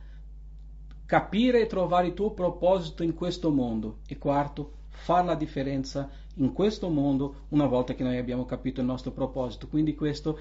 [1.05, 3.99] capire e trovare il tuo proposito in questo mondo.
[4.07, 8.87] E quarto, fare la differenza in questo mondo una volta che noi abbiamo capito il
[8.87, 9.69] nostro proposito.
[9.69, 10.39] Quindi questi sono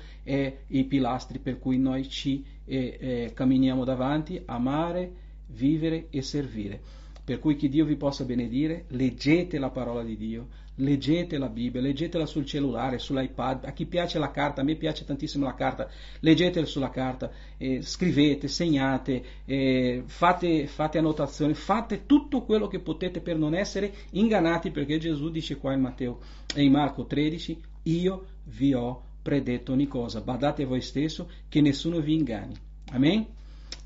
[0.68, 5.14] i pilastri per cui noi ci eh, eh, camminiamo davanti, amare,
[5.48, 6.82] vivere e servire.
[7.26, 11.82] Per cui che Dio vi possa benedire, leggete la parola di Dio, leggete la Bibbia,
[11.82, 15.90] leggetela sul cellulare, sull'iPad, a chi piace la carta, a me piace tantissimo la carta,
[16.20, 23.22] leggetela sulla carta, eh, scrivete, segnate, eh, fate, fate annotazioni, fate tutto quello che potete
[23.22, 26.20] per non essere ingannati, perché Gesù dice qua in Matteo
[26.54, 32.00] e in Marco 13, io vi ho predetto ogni cosa, badate voi stesso che nessuno
[32.00, 32.54] vi inganni.
[32.92, 33.26] Amen?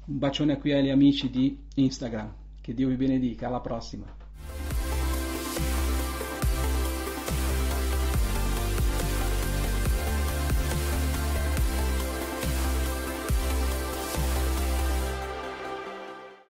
[0.08, 2.48] Un bacione qui agli amici di Instagram.
[2.70, 4.19] Che Dio vi benedica, alla prossima.